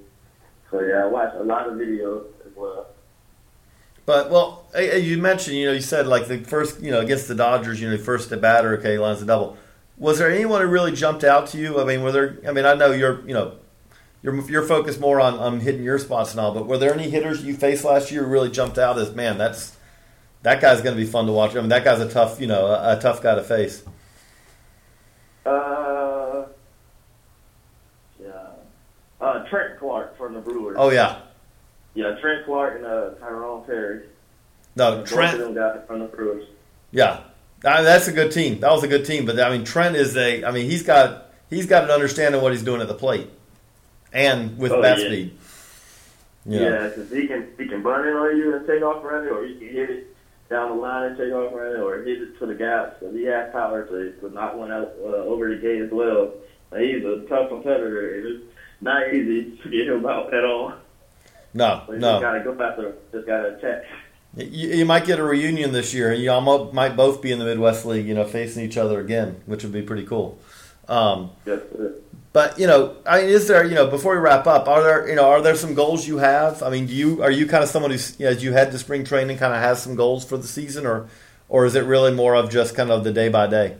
[0.70, 2.86] So yeah, I watched a lot of videos as well.
[4.04, 7.34] But well, you mentioned, you know, you said like the first, you know, against the
[7.34, 9.56] Dodgers, you know, first at batter, okay, lines the double.
[9.98, 11.80] Was there anyone who really jumped out to you?
[11.80, 12.38] I mean, were there?
[12.46, 13.56] I mean, I know you're, you know,
[14.22, 17.10] you're you're focused more on on hitting your spots and all, but were there any
[17.10, 19.38] hitters you faced last year who really jumped out as man?
[19.38, 19.76] That's
[20.42, 21.56] that guy's going to be fun to watch.
[21.56, 23.82] I mean, that guy's a tough, you know, a, a tough guy to face.
[25.44, 26.46] Uh,
[28.20, 28.32] yeah,
[29.20, 30.76] uh, Trent Clark from the Brewers.
[30.78, 31.20] Oh yeah,
[31.94, 34.02] yeah, Trent Clark and uh, Tyrone Perry.
[34.74, 35.40] No, Trent.
[35.40, 36.48] of them guys from the Brewers.
[36.90, 37.20] Yeah,
[37.64, 38.60] I mean, that's a good team.
[38.60, 39.24] That was a good team.
[39.24, 40.44] But I mean, Trent is a.
[40.44, 43.30] I mean, he's got he's got an understanding of what he's doing at the plate,
[44.12, 45.06] and with Oh, bat yeah.
[45.06, 45.38] speed.
[46.48, 49.44] Yeah, because he can he can burn it on you and take off running, or
[49.44, 50.16] he can hit it
[50.48, 52.98] down the line and take off running, or hit it to the gap.
[53.00, 56.32] So he has power to, to knock one out uh, over the gate as well.
[56.78, 58.14] He's a tough competitor.
[58.26, 58.44] It's
[58.80, 60.74] not easy to get him out at all.
[61.52, 62.12] No, So you no.
[62.12, 63.84] just gotta go after, just gotta attack.
[64.36, 66.12] You, you might get a reunion this year.
[66.12, 69.00] And you almost might both be in the Midwest League, you know, facing each other
[69.00, 70.38] again, which would be pretty cool.
[70.88, 71.88] Um, Just uh,
[72.36, 75.08] but you know, I mean, is there, you know, before we wrap up, are there,
[75.08, 76.62] you know, are there some goals you have?
[76.62, 78.72] I mean, do you are you kind of someone who's, you know, as you head
[78.72, 81.08] to spring training, kind of has some goals for the season, or
[81.48, 83.78] or is it really more of just kind of the day by day?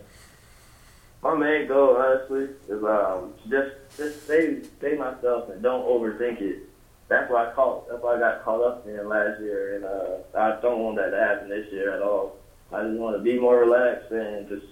[1.23, 6.63] my main goal, honestly, is um just just stay stay myself and don't overthink it.
[7.09, 7.91] That's why I caught.
[7.91, 11.11] That's why I got caught up in last year, and uh, I don't want that
[11.11, 12.39] to happen this year at all.
[12.73, 14.65] I just want to be more relaxed and just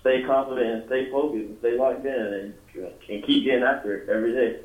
[0.00, 2.54] stay confident and stay focused and stay locked in and,
[3.08, 4.60] and keep getting after it every day.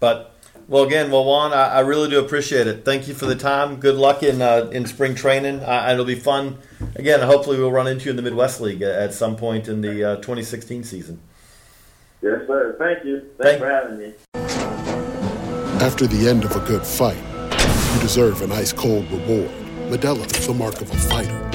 [0.00, 0.34] But
[0.68, 2.84] well, again, well, Juan, I, I really do appreciate it.
[2.84, 3.76] Thank you for the time.
[3.76, 5.60] Good luck in uh, in spring training.
[5.60, 6.58] Uh, it'll be fun.
[6.96, 9.80] Again, hopefully, we'll run into you in the Midwest League at, at some point in
[9.80, 11.20] the uh, 2016 season.
[12.20, 12.76] Yes, sir.
[12.78, 13.20] Thank you.
[13.38, 14.14] Thank- Thanks for having me.
[15.82, 17.18] After the end of a good fight,
[17.94, 19.50] you deserve an ice cold reward.
[19.88, 21.51] Modelo is the mark of a fighter.